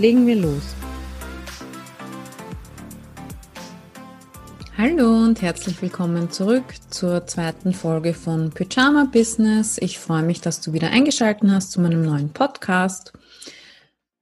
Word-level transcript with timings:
Legen 0.00 0.26
wir 0.26 0.36
los. 0.36 0.62
Hallo 4.78 5.24
und 5.24 5.42
herzlich 5.42 5.82
willkommen 5.82 6.30
zurück 6.30 6.64
zur 6.88 7.26
zweiten 7.26 7.74
Folge 7.74 8.14
von 8.14 8.48
Pyjama 8.48 9.10
Business. 9.12 9.76
Ich 9.76 9.98
freue 9.98 10.22
mich, 10.22 10.40
dass 10.40 10.62
du 10.62 10.72
wieder 10.72 10.88
eingeschaltet 10.88 11.50
hast 11.50 11.72
zu 11.72 11.82
meinem 11.82 12.02
neuen 12.02 12.32
Podcast. 12.32 13.12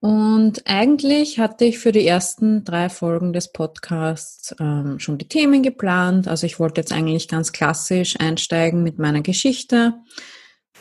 Und 0.01 0.67
eigentlich 0.67 1.39
hatte 1.39 1.65
ich 1.65 1.79
für 1.79 1.93
die 1.93 2.05
ersten 2.05 2.65
drei 2.65 2.89
Folgen 2.89 3.33
des 3.33 3.53
Podcasts 3.53 4.57
ähm, 4.59 4.99
schon 4.99 5.17
die 5.17 5.29
Themen 5.29 5.63
geplant. 5.63 6.27
Also 6.27 6.45
ich 6.45 6.59
wollte 6.59 6.81
jetzt 6.81 6.93
eigentlich 6.93 7.29
ganz 7.29 7.53
klassisch 7.53 8.19
einsteigen 8.19 8.83
mit 8.83 8.99
meiner 8.99 9.21
Geschichte 9.21 9.95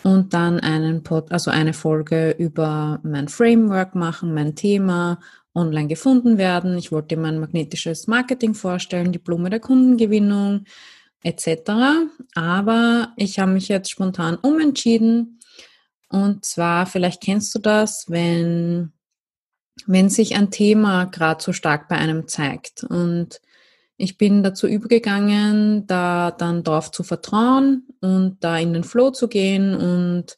und 0.04 0.34
dann 0.34 0.60
einen 0.60 1.04
Pod, 1.04 1.32
also 1.32 1.52
eine 1.52 1.74
Folge 1.74 2.32
über 2.32 3.00
mein 3.04 3.28
Framework 3.28 3.96
machen, 3.96 4.34
mein 4.34 4.56
Thema, 4.56 5.20
online 5.54 5.88
gefunden 5.88 6.38
werden. 6.38 6.78
Ich 6.78 6.92
wollte 6.92 7.18
mein 7.18 7.40
magnetisches 7.40 8.08
Marketing 8.08 8.54
vorstellen, 8.54 9.12
Diplome 9.12 9.50
der 9.50 9.60
Kundengewinnung 9.60 10.66
etc. 11.24 11.72
Aber 12.36 13.14
ich 13.18 13.40
habe 13.40 13.52
mich 13.52 13.68
jetzt 13.68 13.90
spontan 13.90 14.36
umentschieden. 14.36 15.40
Und 16.10 16.46
zwar, 16.46 16.86
vielleicht 16.86 17.22
kennst 17.22 17.56
du 17.56 17.60
das, 17.60 18.06
wenn 18.08 18.94
wenn 19.86 20.10
sich 20.10 20.36
ein 20.36 20.50
Thema 20.50 21.06
gerade 21.06 21.44
so 21.44 21.54
stark 21.54 21.88
bei 21.88 21.98
einem 21.98 22.28
zeigt. 22.28 22.84
Und 22.84 23.42
ich 23.98 24.18
bin 24.18 24.44
dazu 24.44 24.68
übergegangen, 24.68 25.88
da 25.88 26.32
dann 26.32 26.64
drauf 26.64 26.92
zu 26.92 27.04
vertrauen 27.04 27.88
und 28.00 28.38
da 28.42 28.58
in 28.58 28.74
den 28.74 28.84
Flow 28.84 29.12
zu 29.12 29.28
gehen 29.28 29.76
und 29.76 30.38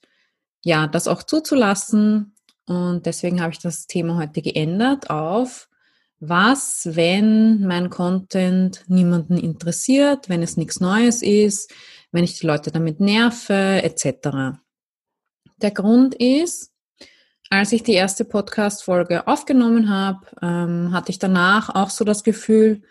ja, 0.64 0.88
das 0.88 1.08
auch 1.08 1.24
zuzulassen. 1.24 2.36
Und 2.66 3.06
deswegen 3.06 3.42
habe 3.42 3.52
ich 3.52 3.60
das 3.60 3.88
Thema 3.88 4.18
heute 4.18 4.42
geändert 4.42 5.10
auf 5.10 5.70
was, 6.20 6.90
wenn 6.92 7.66
mein 7.66 7.90
Content 7.90 8.84
niemanden 8.88 9.38
interessiert, 9.38 10.28
wenn 10.28 10.44
es 10.44 10.58
nichts 10.58 10.82
Neues 10.82 11.22
ist, 11.22 11.74
wenn 12.12 12.24
ich 12.24 12.40
die 12.40 12.46
Leute 12.46 12.72
damit 12.72 13.00
nerve, 13.00 13.82
etc. 13.84 14.60
Der 15.62 15.72
Grund 15.72 16.16
ist, 16.16 16.72
als 17.50 17.72
ich 17.72 17.84
die 17.84 17.94
erste 17.94 18.26
Podcast-Folge 18.26 19.28
aufgenommen 19.28 19.90
habe, 19.90 20.20
ähm, 20.42 20.92
hatte 20.92 21.12
ich 21.12 21.20
danach 21.20 21.74
auch 21.74 21.90
so 21.90 22.04
das 22.04 22.24
Gefühl, 22.24 22.84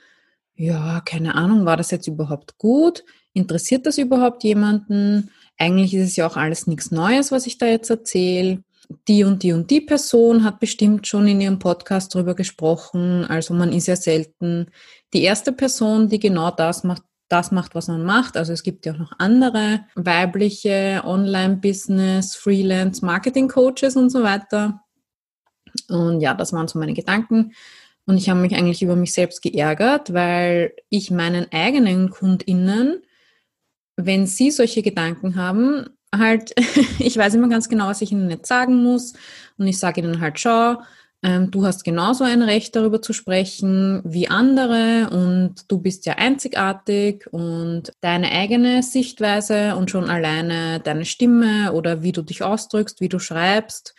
ja, 0.58 1.00
keine 1.04 1.36
Ahnung, 1.36 1.64
war 1.66 1.76
das 1.76 1.92
jetzt 1.92 2.08
überhaupt 2.08 2.58
gut? 2.58 3.04
Interessiert 3.32 3.86
das 3.86 3.96
überhaupt 3.96 4.42
jemanden? 4.42 5.30
Eigentlich 5.56 5.94
ist 5.94 6.10
es 6.10 6.16
ja 6.16 6.26
auch 6.26 6.36
alles 6.36 6.66
nichts 6.66 6.90
Neues, 6.90 7.30
was 7.30 7.46
ich 7.46 7.58
da 7.58 7.66
jetzt 7.66 7.90
erzähle. 7.90 8.64
Die 9.06 9.22
und 9.22 9.42
die 9.44 9.52
und 9.52 9.70
die 9.70 9.80
Person 9.80 10.42
hat 10.42 10.58
bestimmt 10.58 11.06
schon 11.06 11.28
in 11.28 11.40
ihrem 11.40 11.60
Podcast 11.60 12.12
drüber 12.12 12.34
gesprochen. 12.34 13.24
Also 13.26 13.54
man 13.54 13.72
ist 13.72 13.86
ja 13.86 13.94
selten 13.94 14.66
die 15.12 15.22
erste 15.22 15.52
Person, 15.52 16.08
die 16.08 16.18
genau 16.18 16.50
das 16.50 16.82
macht, 16.82 17.02
das 17.28 17.52
macht, 17.52 17.76
was 17.76 17.86
man 17.86 18.02
macht. 18.02 18.36
Also 18.36 18.52
es 18.52 18.64
gibt 18.64 18.84
ja 18.84 18.94
auch 18.94 18.98
noch 18.98 19.12
andere 19.18 19.84
weibliche 19.94 21.02
Online-Business, 21.04 22.34
Freelance, 22.34 23.04
Marketing-Coaches 23.04 23.94
und 23.94 24.10
so 24.10 24.24
weiter. 24.24 24.80
Und 25.88 26.20
ja, 26.20 26.34
das 26.34 26.52
waren 26.52 26.66
so 26.66 26.80
meine 26.80 26.94
Gedanken. 26.94 27.52
Und 28.08 28.16
ich 28.16 28.30
habe 28.30 28.40
mich 28.40 28.56
eigentlich 28.56 28.82
über 28.82 28.96
mich 28.96 29.12
selbst 29.12 29.42
geärgert, 29.42 30.14
weil 30.14 30.72
ich 30.88 31.10
meinen 31.10 31.52
eigenen 31.52 32.08
KundInnen, 32.08 33.02
wenn 33.96 34.26
sie 34.26 34.50
solche 34.50 34.80
Gedanken 34.80 35.36
haben, 35.36 35.90
halt, 36.16 36.54
ich 36.98 37.18
weiß 37.18 37.34
immer 37.34 37.50
ganz 37.50 37.68
genau, 37.68 37.88
was 37.88 38.00
ich 38.00 38.10
ihnen 38.10 38.28
nicht 38.28 38.46
sagen 38.46 38.82
muss. 38.82 39.12
Und 39.58 39.66
ich 39.66 39.78
sage 39.78 40.00
ihnen 40.00 40.22
halt, 40.22 40.40
schau, 40.40 40.78
ähm, 41.22 41.50
du 41.50 41.66
hast 41.66 41.84
genauso 41.84 42.24
ein 42.24 42.40
Recht 42.40 42.74
darüber 42.74 43.02
zu 43.02 43.12
sprechen 43.12 44.00
wie 44.06 44.28
andere 44.28 45.10
und 45.10 45.70
du 45.70 45.78
bist 45.78 46.06
ja 46.06 46.14
einzigartig 46.14 47.26
und 47.30 47.92
deine 48.00 48.32
eigene 48.32 48.82
Sichtweise 48.82 49.76
und 49.76 49.90
schon 49.90 50.08
alleine 50.08 50.80
deine 50.80 51.04
Stimme 51.04 51.74
oder 51.74 52.02
wie 52.02 52.12
du 52.12 52.22
dich 52.22 52.42
ausdrückst, 52.42 53.02
wie 53.02 53.10
du 53.10 53.18
schreibst, 53.18 53.94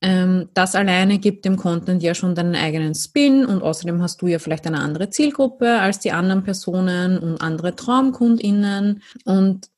das 0.00 0.74
alleine 0.74 1.18
gibt 1.18 1.46
dem 1.46 1.56
Content 1.56 2.02
ja 2.02 2.14
schon 2.14 2.34
deinen 2.34 2.54
eigenen 2.54 2.94
Spin 2.94 3.46
und 3.46 3.62
außerdem 3.62 4.02
hast 4.02 4.20
du 4.20 4.26
ja 4.26 4.38
vielleicht 4.38 4.66
eine 4.66 4.80
andere 4.80 5.08
Zielgruppe 5.08 5.80
als 5.80 6.00
die 6.00 6.12
anderen 6.12 6.44
Personen 6.44 7.18
und 7.18 7.40
andere 7.40 7.74
TraumkundInnen 7.74 9.02
und 9.24 9.70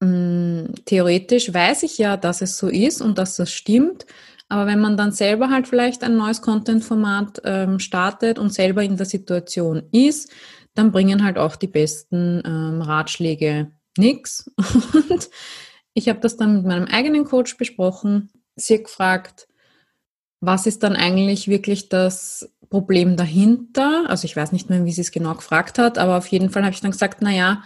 mh, 0.00 0.08
mm, 0.08 0.74
theoretisch 0.84 1.52
weiß 1.52 1.82
ich 1.82 1.98
ja, 1.98 2.16
dass 2.16 2.42
es 2.42 2.56
so 2.56 2.68
ist 2.68 3.02
und 3.02 3.18
dass 3.18 3.36
das 3.36 3.50
stimmt, 3.50 4.06
aber 4.48 4.66
wenn 4.66 4.80
man 4.80 4.96
dann 4.96 5.12
selber 5.12 5.50
halt 5.50 5.66
vielleicht 5.66 6.04
ein 6.04 6.16
neues 6.16 6.40
Content-Format 6.40 7.42
ähm, 7.44 7.78
startet 7.80 8.38
und 8.38 8.54
selber 8.54 8.82
in 8.82 8.96
der 8.96 9.06
Situation 9.06 9.82
ist, 9.90 10.30
dann 10.74 10.92
bringen 10.92 11.24
halt 11.24 11.38
auch 11.38 11.56
die 11.56 11.66
besten 11.66 12.42
ähm, 12.46 12.82
Ratschläge 12.82 13.72
nichts. 13.98 14.50
Und 14.92 15.30
ich 15.94 16.08
habe 16.08 16.20
das 16.20 16.36
dann 16.36 16.56
mit 16.56 16.66
meinem 16.66 16.84
eigenen 16.84 17.24
Coach 17.24 17.56
besprochen. 17.56 18.30
Sie 18.54 18.82
gefragt, 18.82 19.48
was 20.46 20.66
ist 20.66 20.82
dann 20.84 20.94
eigentlich 20.94 21.48
wirklich 21.48 21.88
das 21.88 22.50
Problem 22.70 23.16
dahinter? 23.16 24.04
Also 24.08 24.24
ich 24.24 24.36
weiß 24.36 24.52
nicht 24.52 24.70
mehr, 24.70 24.84
wie 24.84 24.92
sie 24.92 25.00
es 25.00 25.10
genau 25.10 25.34
gefragt 25.34 25.78
hat, 25.78 25.98
aber 25.98 26.16
auf 26.16 26.28
jeden 26.28 26.50
Fall 26.50 26.62
habe 26.62 26.74
ich 26.74 26.80
dann 26.80 26.92
gesagt, 26.92 27.18
na 27.20 27.32
ja, 27.32 27.62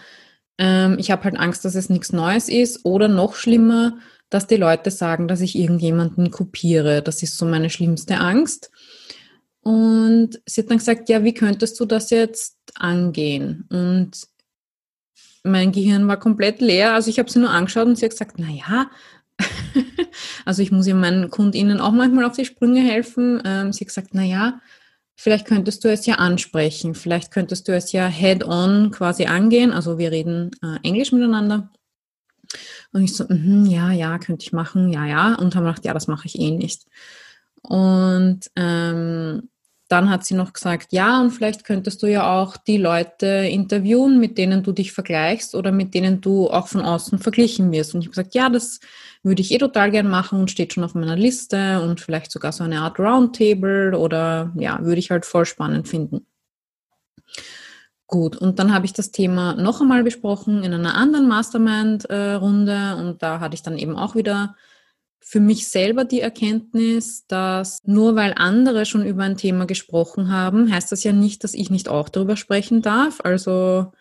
ähm, 0.59 0.97
ich 0.99 1.11
habe 1.11 1.25
halt 1.25 1.39
Angst, 1.39 1.65
dass 1.65 1.75
es 1.75 1.91
nichts 1.91 2.13
Neues 2.13 2.49
ist 2.49 2.85
oder 2.85 3.07
noch 3.09 3.35
schlimmer, 3.35 3.99
dass 4.31 4.47
die 4.47 4.57
Leute 4.57 4.91
sagen, 4.91 5.29
dass 5.29 5.43
ich 5.43 5.59
irgendjemanden 5.59 6.31
kopiere. 6.31 7.03
Das 7.03 7.23
ist 7.23 7.37
so 7.37 7.45
meine 7.45 7.69
schlimmste 7.69 8.19
Angst. 8.19 8.71
Und 9.61 10.41
sie 10.47 10.63
hat 10.63 10.71
dann 10.71 10.79
gesagt, 10.79 11.11
ja, 11.11 11.23
wie 11.23 11.35
könntest 11.35 11.79
du 11.81 11.85
das 11.85 12.09
jetzt 12.09 12.57
angehen? 12.75 13.67
Und 13.71 14.27
mein 15.43 15.73
Gehirn 15.73 16.09
war 16.09 16.19
komplett 16.19 16.61
leer. 16.63 16.95
Also 16.95 17.11
ich 17.11 17.19
habe 17.19 17.31
sie 17.31 17.41
nur 17.41 17.51
angeschaut 17.51 17.87
und 17.87 17.97
sie 17.97 18.07
hat 18.07 18.13
gesagt, 18.13 18.37
na 18.39 18.49
ja, 18.49 18.91
also 20.45 20.63
ich 20.63 20.73
muss 20.73 20.87
ja 20.87 20.95
meinen 20.95 21.31
KundInnen 21.31 21.81
auch 21.81 21.93
manchmal 21.93 22.25
auf 22.25 22.37
die 22.37 22.45
Sprünge 22.45 22.81
helfen. 22.81 23.43
Ähm, 23.45 23.73
sie 23.73 23.81
hat 23.81 23.89
gesagt, 23.89 24.09
na 24.13 24.23
ja, 24.23 24.61
vielleicht 25.17 25.47
könntest 25.47 25.85
du 25.85 25.91
es 25.91 26.07
ja 26.07 26.17
ansprechen. 26.17 26.95
Vielleicht 26.95 27.31
könntest 27.31 27.69
du 27.69 27.75
es 27.75 27.93
ja 27.93 28.07
head-on 28.07 28.91
quasi 28.91 29.27
angehen. 29.27 29.73
Also 29.73 29.99
wir 29.99 30.11
reden 30.11 30.51
äh, 30.63 30.79
Englisch 30.83 31.13
miteinander. 31.13 31.71
Und 32.93 33.05
ich 33.05 33.17
so, 33.17 33.25
mm, 33.29 33.67
ja, 33.67 33.93
ja, 33.93 34.19
könnte 34.19 34.45
ich 34.45 34.53
machen, 34.53 34.91
ja, 34.91 35.07
ja. 35.07 35.35
Und 35.35 35.55
haben 35.55 35.65
gedacht, 35.65 35.85
ja, 35.85 35.95
das 35.95 36.09
mache 36.09 36.27
ich 36.27 36.39
eh 36.39 36.51
nicht. 36.51 36.87
Und 37.63 38.51
ähm, 38.57 39.49
dann 39.91 40.09
hat 40.09 40.25
sie 40.25 40.35
noch 40.35 40.53
gesagt, 40.53 40.93
ja, 40.93 41.21
und 41.21 41.33
vielleicht 41.33 41.65
könntest 41.65 42.03
du 42.03 42.07
ja 42.07 42.41
auch 42.41 42.57
die 42.57 42.77
Leute 42.77 43.27
interviewen, 43.27 44.21
mit 44.21 44.39
denen 44.39 44.63
du 44.63 44.71
dich 44.71 44.93
vergleichst 44.93 45.57
oder 45.57 45.73
mit 45.73 45.95
denen 45.95 46.21
du 46.21 46.49
auch 46.49 46.69
von 46.69 46.81
außen 46.81 47.19
verglichen 47.19 47.73
wirst. 47.73 47.95
Und 47.95 48.01
ich 48.01 48.07
habe 48.07 48.13
gesagt, 48.13 48.35
ja, 48.37 48.49
das 48.49 48.79
würde 49.25 49.43
ich 49.43 49.51
eh 49.51 49.59
total 49.59 49.91
gern 49.91 50.09
machen 50.09 50.39
und 50.39 50.51
steht 50.51 50.73
schon 50.73 50.85
auf 50.85 50.95
meiner 50.95 51.17
Liste 51.17 51.83
und 51.83 52.01
vielleicht 52.01 52.31
sogar 52.31 52.53
so 52.53 52.63
eine 52.63 52.83
Art 52.83 53.01
Roundtable 53.01 53.99
oder 53.99 54.53
ja, 54.55 54.79
würde 54.81 55.01
ich 55.01 55.11
halt 55.11 55.27
voll 55.27 55.45
spannend 55.45 55.89
finden. 55.89 56.25
Gut, 58.07 58.37
und 58.37 58.61
dann 58.61 58.73
habe 58.73 58.87
ich 58.87 58.93
das 58.93 59.11
Thema 59.11 59.55
noch 59.55 59.81
einmal 59.81 60.05
besprochen 60.05 60.63
in 60.63 60.73
einer 60.73 60.95
anderen 60.95 61.27
Mastermind-Runde 61.27 62.97
und 62.97 63.23
da 63.23 63.41
hatte 63.41 63.55
ich 63.55 63.63
dann 63.63 63.77
eben 63.77 63.97
auch 63.97 64.15
wieder 64.15 64.55
für 65.21 65.41
mich 65.41 65.69
selber 65.69 66.05
die 66.05 66.21
Erkenntnis, 66.21 67.27
dass 67.27 67.79
nur 67.85 68.17
weil 68.17 68.35
andere 68.37 68.87
schon 68.87 69.05
über 69.05 69.23
ein 69.23 69.37
Thema 69.37 69.67
gesprochen 69.67 70.33
haben, 70.33 70.73
heißt 70.73 70.91
das 70.91 71.05
ja 71.05 71.13
nicht, 71.13 71.45
dass 71.45 71.55
ich 71.55 71.71
nicht 71.71 71.89
auch 71.89 72.09
darüber 72.09 72.37
sprechen 72.37 72.83
darf. 72.83 73.21
Also 73.23 73.93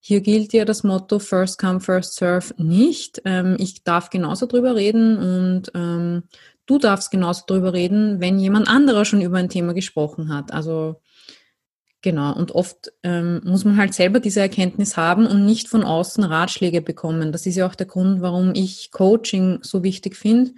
hier 0.00 0.20
gilt 0.20 0.52
ja 0.52 0.64
das 0.64 0.84
Motto 0.84 1.18
First 1.18 1.58
Come, 1.58 1.80
First 1.80 2.14
Serve 2.14 2.54
nicht. 2.58 3.20
Ähm, 3.24 3.56
ich 3.58 3.82
darf 3.82 4.10
genauso 4.10 4.46
drüber 4.46 4.76
reden 4.76 5.18
und 5.18 5.72
ähm, 5.74 6.22
du 6.66 6.78
darfst 6.78 7.10
genauso 7.10 7.42
drüber 7.46 7.72
reden, 7.72 8.20
wenn 8.20 8.38
jemand 8.38 8.68
anderer 8.68 9.04
schon 9.04 9.22
über 9.22 9.38
ein 9.38 9.48
Thema 9.48 9.74
gesprochen 9.74 10.32
hat. 10.32 10.52
Also 10.52 11.00
Genau, 12.08 12.34
und 12.34 12.52
oft 12.52 12.90
ähm, 13.02 13.42
muss 13.44 13.66
man 13.66 13.76
halt 13.76 13.92
selber 13.92 14.18
diese 14.18 14.40
Erkenntnis 14.40 14.96
haben 14.96 15.26
und 15.26 15.44
nicht 15.44 15.68
von 15.68 15.84
außen 15.84 16.24
Ratschläge 16.24 16.80
bekommen. 16.80 17.32
Das 17.32 17.44
ist 17.44 17.56
ja 17.56 17.66
auch 17.66 17.74
der 17.74 17.84
Grund, 17.84 18.22
warum 18.22 18.54
ich 18.54 18.90
Coaching 18.92 19.58
so 19.60 19.82
wichtig 19.82 20.16
finde, 20.16 20.52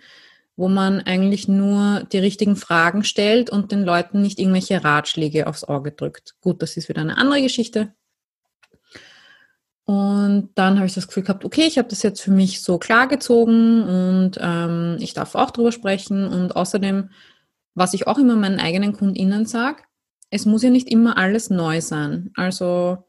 wo 0.55 0.69
man 0.69 1.01
eigentlich 1.01 1.49
nur 1.49 2.07
die 2.13 2.19
richtigen 2.19 2.55
Fragen 2.55 3.03
stellt 3.03 3.51
und 3.51 3.73
den 3.73 3.83
Leuten 3.83 4.23
nicht 4.23 4.39
irgendwelche 4.39 4.85
Ratschläge 4.85 5.49
aufs 5.49 5.65
Auge 5.65 5.91
drückt. 5.91 6.37
Gut, 6.41 6.63
das 6.63 6.77
ist 6.77 6.89
wieder 6.89 7.01
eine 7.01 7.19
andere 7.19 7.43
Geschichte. 7.43 7.95
Und 9.87 10.51
dann 10.55 10.77
habe 10.77 10.87
ich 10.87 10.95
das 10.95 11.09
Gefühl 11.09 11.25
gehabt, 11.25 11.45
okay, 11.45 11.65
ich 11.67 11.79
habe 11.79 11.89
das 11.89 12.05
jetzt 12.05 12.21
für 12.21 12.31
mich 12.31 12.63
so 12.63 12.79
klargezogen 12.79 13.83
und 13.83 14.39
ähm, 14.41 14.99
ich 15.01 15.15
darf 15.15 15.35
auch 15.35 15.51
drüber 15.51 15.73
sprechen. 15.73 16.29
Und 16.29 16.55
außerdem, 16.55 17.11
was 17.75 17.93
ich 17.93 18.07
auch 18.07 18.19
immer 18.19 18.37
meinen 18.37 18.61
eigenen 18.61 18.93
KundInnen 18.93 19.47
sage, 19.47 19.83
es 20.31 20.47
muss 20.47 20.63
ja 20.63 20.71
nicht 20.71 20.91
immer 20.91 21.19
alles 21.19 21.51
neu 21.51 21.81
sein. 21.81 22.31
Also 22.35 23.05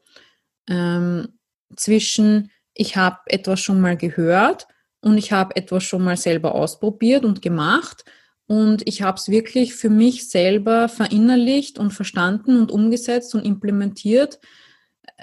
ähm, 0.68 1.28
zwischen, 1.76 2.50
ich 2.74 2.96
habe 2.96 3.18
etwas 3.26 3.60
schon 3.60 3.80
mal 3.80 3.96
gehört 3.96 4.66
und 5.00 5.18
ich 5.18 5.32
habe 5.32 5.56
etwas 5.56 5.84
schon 5.84 6.04
mal 6.04 6.16
selber 6.16 6.54
ausprobiert 6.54 7.24
und 7.24 7.42
gemacht 7.42 8.04
und 8.46 8.86
ich 8.86 9.02
habe 9.02 9.16
es 9.16 9.28
wirklich 9.28 9.74
für 9.74 9.88
mich 9.88 10.28
selber 10.28 10.88
verinnerlicht 10.88 11.78
und 11.78 11.92
verstanden 11.92 12.58
und 12.58 12.70
umgesetzt 12.70 13.34
und 13.34 13.44
implementiert. 13.44 14.40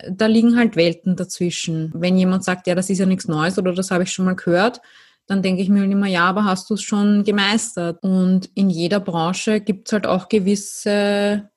Da 0.10 0.26
liegen 0.26 0.58
halt 0.58 0.76
Welten 0.76 1.16
dazwischen. 1.16 1.92
Wenn 1.94 2.18
jemand 2.18 2.44
sagt, 2.44 2.68
ja, 2.68 2.76
das 2.76 2.90
ist 2.90 3.00
ja 3.00 3.06
nichts 3.06 3.28
Neues 3.28 3.58
oder 3.58 3.74
das 3.74 3.92
habe 3.92 4.04
ich 4.04 4.12
schon 4.12 4.26
mal 4.26 4.36
gehört, 4.36 4.82
dann 5.28 5.44
denke 5.44 5.62
ich 5.62 5.70
mir 5.70 5.82
halt 5.82 5.92
immer, 5.92 6.08
ja, 6.08 6.26
aber 6.26 6.46
hast 6.46 6.70
du 6.70 6.74
es 6.74 6.82
schon 6.82 7.24
gemeistert? 7.24 8.02
Und 8.02 8.50
in 8.56 8.70
jeder 8.70 9.00
Branche 9.00 9.62
gibt 9.62 9.88
es 9.88 9.94
halt 9.94 10.08
auch 10.08 10.28
gewisse 10.28 11.50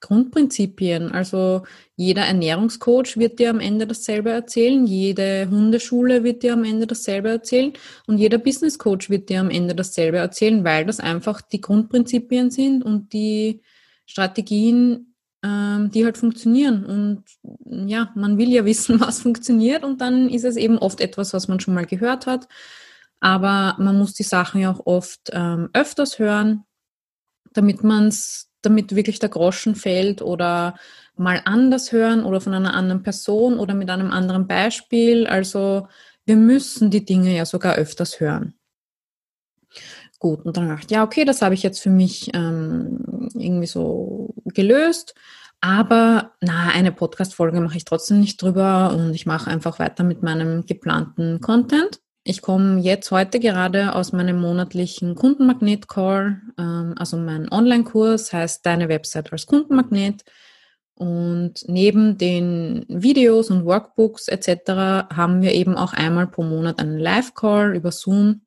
Grundprinzipien. 0.00 1.12
Also 1.12 1.62
jeder 1.96 2.22
Ernährungscoach 2.22 3.16
wird 3.16 3.38
dir 3.38 3.50
am 3.50 3.60
Ende 3.60 3.86
dasselbe 3.86 4.30
erzählen, 4.30 4.86
jede 4.86 5.48
Hundeschule 5.50 6.24
wird 6.24 6.42
dir 6.42 6.52
am 6.52 6.64
Ende 6.64 6.86
dasselbe 6.86 7.28
erzählen 7.28 7.72
und 8.06 8.18
jeder 8.18 8.38
Business 8.38 8.78
Coach 8.78 9.10
wird 9.10 9.28
dir 9.28 9.40
am 9.40 9.50
Ende 9.50 9.74
dasselbe 9.74 10.18
erzählen, 10.18 10.64
weil 10.64 10.86
das 10.86 11.00
einfach 11.00 11.40
die 11.40 11.60
Grundprinzipien 11.60 12.50
sind 12.50 12.84
und 12.84 13.12
die 13.12 13.62
Strategien, 14.06 15.14
ähm, 15.42 15.90
die 15.92 16.04
halt 16.04 16.18
funktionieren. 16.18 16.84
Und 16.84 17.24
ja, 17.88 18.10
man 18.14 18.38
will 18.38 18.50
ja 18.50 18.64
wissen, 18.64 19.00
was 19.00 19.20
funktioniert 19.20 19.84
und 19.84 20.00
dann 20.00 20.28
ist 20.28 20.44
es 20.44 20.56
eben 20.56 20.78
oft 20.78 21.00
etwas, 21.00 21.32
was 21.32 21.48
man 21.48 21.60
schon 21.60 21.74
mal 21.74 21.86
gehört 21.86 22.26
hat. 22.26 22.48
Aber 23.20 23.74
man 23.78 23.98
muss 23.98 24.14
die 24.14 24.22
Sachen 24.22 24.60
ja 24.60 24.72
auch 24.72 24.86
oft 24.86 25.30
ähm, 25.32 25.70
öfters 25.72 26.18
hören, 26.18 26.64
damit 27.52 27.82
man 27.82 28.08
es 28.08 28.47
damit 28.62 28.94
wirklich 28.94 29.18
der 29.18 29.28
Groschen 29.28 29.74
fällt 29.74 30.22
oder 30.22 30.76
mal 31.16 31.40
anders 31.44 31.92
hören 31.92 32.24
oder 32.24 32.40
von 32.40 32.54
einer 32.54 32.74
anderen 32.74 33.02
Person 33.02 33.58
oder 33.58 33.74
mit 33.74 33.90
einem 33.90 34.10
anderen 34.10 34.46
Beispiel. 34.46 35.26
Also 35.26 35.88
wir 36.24 36.36
müssen 36.36 36.90
die 36.90 37.04
Dinge 37.04 37.36
ja 37.36 37.44
sogar 37.44 37.76
öfters 37.76 38.20
hören. 38.20 38.54
Gut, 40.18 40.44
und 40.44 40.56
dann 40.56 40.68
dachte 40.68 40.86
ich, 40.86 40.90
ja, 40.90 41.04
okay, 41.04 41.24
das 41.24 41.42
habe 41.42 41.54
ich 41.54 41.62
jetzt 41.62 41.80
für 41.80 41.90
mich 41.90 42.30
ähm, 42.34 43.30
irgendwie 43.34 43.66
so 43.66 44.34
gelöst. 44.46 45.14
Aber 45.60 46.32
na, 46.40 46.68
eine 46.68 46.92
Podcast-Folge 46.92 47.60
mache 47.60 47.76
ich 47.76 47.84
trotzdem 47.84 48.20
nicht 48.20 48.40
drüber 48.40 48.92
und 48.92 49.14
ich 49.14 49.26
mache 49.26 49.50
einfach 49.50 49.78
weiter 49.78 50.04
mit 50.04 50.22
meinem 50.22 50.66
geplanten 50.66 51.40
Content. 51.40 52.00
Ich 52.30 52.42
komme 52.42 52.78
jetzt 52.80 53.10
heute 53.10 53.40
gerade 53.40 53.94
aus 53.94 54.12
meinem 54.12 54.38
monatlichen 54.38 55.14
Kundenmagnet-Call, 55.14 56.42
ähm, 56.58 56.94
also 56.98 57.16
mein 57.16 57.50
Online-Kurs 57.50 58.34
heißt 58.34 58.66
Deine 58.66 58.90
Website 58.90 59.32
als 59.32 59.46
Kundenmagnet. 59.46 60.26
Und 60.94 61.64
neben 61.68 62.18
den 62.18 62.84
Videos 62.86 63.48
und 63.48 63.64
Workbooks 63.64 64.28
etc. 64.28 65.08
haben 65.10 65.40
wir 65.40 65.54
eben 65.54 65.74
auch 65.74 65.94
einmal 65.94 66.26
pro 66.26 66.42
Monat 66.42 66.80
einen 66.80 66.98
Live-Call 66.98 67.74
über 67.74 67.92
Zoom, 67.92 68.42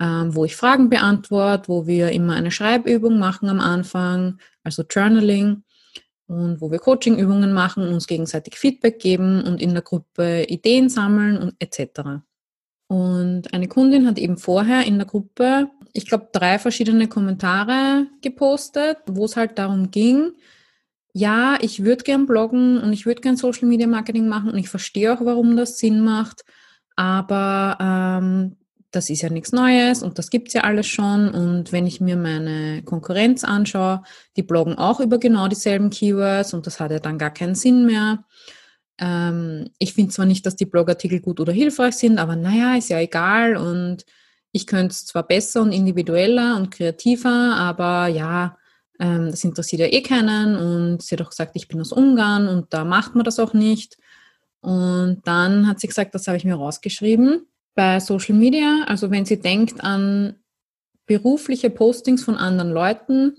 ähm, 0.00 0.34
wo 0.34 0.44
ich 0.44 0.56
Fragen 0.56 0.90
beantworte, 0.90 1.68
wo 1.68 1.86
wir 1.86 2.10
immer 2.10 2.34
eine 2.34 2.50
Schreibübung 2.50 3.20
machen 3.20 3.48
am 3.48 3.60
Anfang, 3.60 4.40
also 4.64 4.82
Journaling 4.90 5.62
und 6.26 6.60
wo 6.60 6.72
wir 6.72 6.80
Coaching-Übungen 6.80 7.52
machen, 7.52 7.86
uns 7.86 8.08
gegenseitig 8.08 8.56
Feedback 8.56 8.98
geben 8.98 9.44
und 9.44 9.62
in 9.62 9.72
der 9.72 9.84
Gruppe 9.84 10.46
Ideen 10.48 10.88
sammeln 10.88 11.38
und 11.38 11.54
etc. 11.60 12.24
Und 12.86 13.52
eine 13.54 13.68
Kundin 13.68 14.06
hat 14.06 14.18
eben 14.18 14.36
vorher 14.36 14.86
in 14.86 14.98
der 14.98 15.06
Gruppe, 15.06 15.70
ich 15.92 16.06
glaube, 16.06 16.28
drei 16.32 16.58
verschiedene 16.58 17.08
Kommentare 17.08 18.06
gepostet, 18.20 18.98
wo 19.06 19.24
es 19.24 19.36
halt 19.36 19.58
darum 19.58 19.90
ging, 19.90 20.32
ja, 21.12 21.56
ich 21.60 21.84
würde 21.84 22.02
gern 22.02 22.26
bloggen 22.26 22.78
und 22.78 22.92
ich 22.92 23.06
würde 23.06 23.20
gern 23.20 23.36
Social 23.36 23.68
Media 23.68 23.86
Marketing 23.86 24.26
machen 24.26 24.50
und 24.50 24.58
ich 24.58 24.68
verstehe 24.68 25.12
auch, 25.12 25.24
warum 25.24 25.56
das 25.56 25.78
Sinn 25.78 26.00
macht, 26.00 26.44
aber 26.96 27.78
ähm, 27.80 28.56
das 28.90 29.10
ist 29.10 29.22
ja 29.22 29.30
nichts 29.30 29.52
Neues 29.52 30.02
und 30.02 30.18
das 30.18 30.30
gibt 30.30 30.48
es 30.48 30.54
ja 30.54 30.62
alles 30.62 30.86
schon. 30.86 31.28
Und 31.30 31.72
wenn 31.72 31.86
ich 31.86 32.00
mir 32.00 32.16
meine 32.16 32.82
Konkurrenz 32.84 33.44
anschaue, 33.44 34.02
die 34.36 34.42
bloggen 34.42 34.78
auch 34.78 35.00
über 35.00 35.18
genau 35.18 35.48
dieselben 35.48 35.90
Keywords 35.90 36.54
und 36.54 36.66
das 36.66 36.80
hat 36.80 36.90
ja 36.90 37.00
dann 37.00 37.18
gar 37.18 37.32
keinen 37.32 37.54
Sinn 37.54 37.86
mehr. 37.86 38.24
Ähm, 38.98 39.70
ich 39.78 39.94
finde 39.94 40.12
zwar 40.12 40.26
nicht, 40.26 40.46
dass 40.46 40.56
die 40.56 40.66
Blogartikel 40.66 41.20
gut 41.20 41.40
oder 41.40 41.52
hilfreich 41.52 41.94
sind, 41.94 42.18
aber 42.18 42.36
naja, 42.36 42.76
ist 42.76 42.90
ja 42.90 43.00
egal 43.00 43.56
und 43.56 44.04
ich 44.52 44.66
könnte 44.66 44.92
es 44.92 45.04
zwar 45.04 45.26
besser 45.26 45.62
und 45.62 45.72
individueller 45.72 46.56
und 46.56 46.70
kreativer, 46.70 47.56
aber 47.56 48.06
ja, 48.06 48.56
ähm, 49.00 49.30
das 49.30 49.42
interessiert 49.42 49.80
ja 49.80 49.86
eh 49.86 50.02
keinen 50.02 50.56
und 50.56 51.02
sie 51.02 51.16
hat 51.16 51.22
auch 51.22 51.30
gesagt, 51.30 51.56
ich 51.56 51.66
bin 51.66 51.80
aus 51.80 51.92
Ungarn 51.92 52.46
und 52.48 52.72
da 52.72 52.84
macht 52.84 53.14
man 53.16 53.24
das 53.24 53.40
auch 53.40 53.52
nicht. 53.52 53.96
Und 54.60 55.22
dann 55.24 55.66
hat 55.66 55.80
sie 55.80 55.88
gesagt, 55.88 56.14
das 56.14 56.26
habe 56.26 56.36
ich 56.36 56.44
mir 56.44 56.54
rausgeschrieben. 56.54 57.46
Bei 57.74 58.00
Social 58.00 58.36
Media, 58.36 58.84
also 58.86 59.10
wenn 59.10 59.24
sie 59.24 59.40
denkt 59.40 59.82
an 59.82 60.36
berufliche 61.06 61.68
Postings 61.68 62.24
von 62.24 62.36
anderen 62.36 62.70
Leuten, 62.70 63.34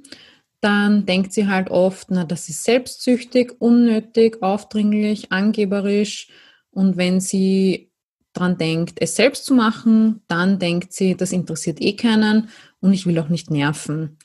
dann 0.61 1.05
denkt 1.05 1.33
sie 1.33 1.47
halt 1.47 1.69
oft, 1.69 2.09
na, 2.09 2.23
das 2.23 2.49
ist 2.49 2.63
selbstsüchtig, 2.63 3.53
unnötig, 3.59 4.41
aufdringlich, 4.41 5.31
angeberisch. 5.31 6.29
Und 6.71 6.97
wenn 6.97 7.19
sie 7.19 7.91
dran 8.33 8.57
denkt, 8.57 8.97
es 8.99 9.15
selbst 9.15 9.45
zu 9.45 9.53
machen, 9.53 10.21
dann 10.27 10.59
denkt 10.59 10.93
sie, 10.93 11.15
das 11.15 11.31
interessiert 11.31 11.81
eh 11.81 11.95
keinen 11.95 12.49
und 12.81 12.93
ich 12.93 13.05
will 13.05 13.17
auch 13.19 13.29
nicht 13.29 13.49
nerven. 13.49 14.17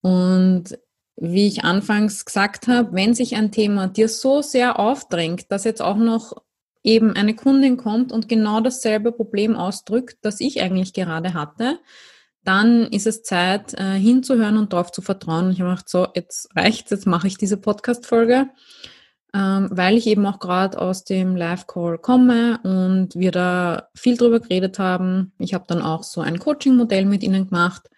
Und 0.00 0.78
wie 1.16 1.46
ich 1.46 1.64
anfangs 1.64 2.24
gesagt 2.24 2.66
habe, 2.66 2.92
wenn 2.92 3.14
sich 3.14 3.36
ein 3.36 3.52
Thema 3.52 3.86
dir 3.86 4.08
so 4.08 4.42
sehr 4.42 4.78
aufdrängt, 4.78 5.50
dass 5.52 5.64
jetzt 5.64 5.80
auch 5.80 5.96
noch 5.96 6.42
eben 6.82 7.14
eine 7.14 7.34
Kundin 7.34 7.76
kommt 7.76 8.12
und 8.12 8.28
genau 8.28 8.60
dasselbe 8.60 9.12
Problem 9.12 9.56
ausdrückt, 9.56 10.18
das 10.22 10.40
ich 10.40 10.60
eigentlich 10.60 10.92
gerade 10.92 11.32
hatte, 11.34 11.78
dann 12.44 12.86
ist 12.86 13.06
es 13.06 13.22
Zeit, 13.22 13.74
äh, 13.74 13.94
hinzuhören 13.94 14.58
und 14.58 14.72
darauf 14.72 14.92
zu 14.92 15.02
vertrauen. 15.02 15.50
Ich 15.50 15.60
habe 15.60 15.70
gedacht, 15.70 15.88
so, 15.88 16.06
jetzt 16.14 16.54
reicht's, 16.54 16.90
jetzt 16.90 17.06
mache 17.06 17.26
ich 17.26 17.38
diese 17.38 17.56
Podcast-Folge, 17.56 18.48
ähm, 19.34 19.68
weil 19.72 19.96
ich 19.96 20.06
eben 20.06 20.26
auch 20.26 20.38
gerade 20.38 20.78
aus 20.80 21.04
dem 21.04 21.36
Live-Call 21.36 21.98
komme 21.98 22.60
und 22.62 23.16
wir 23.16 23.32
da 23.32 23.88
viel 23.94 24.16
drüber 24.16 24.40
geredet 24.40 24.78
haben. 24.78 25.32
Ich 25.38 25.54
habe 25.54 25.64
dann 25.66 25.82
auch 25.82 26.02
so 26.02 26.20
ein 26.20 26.38
Coaching-Modell 26.38 27.06
mit 27.06 27.22
ihnen 27.22 27.48
gemacht, 27.48 27.88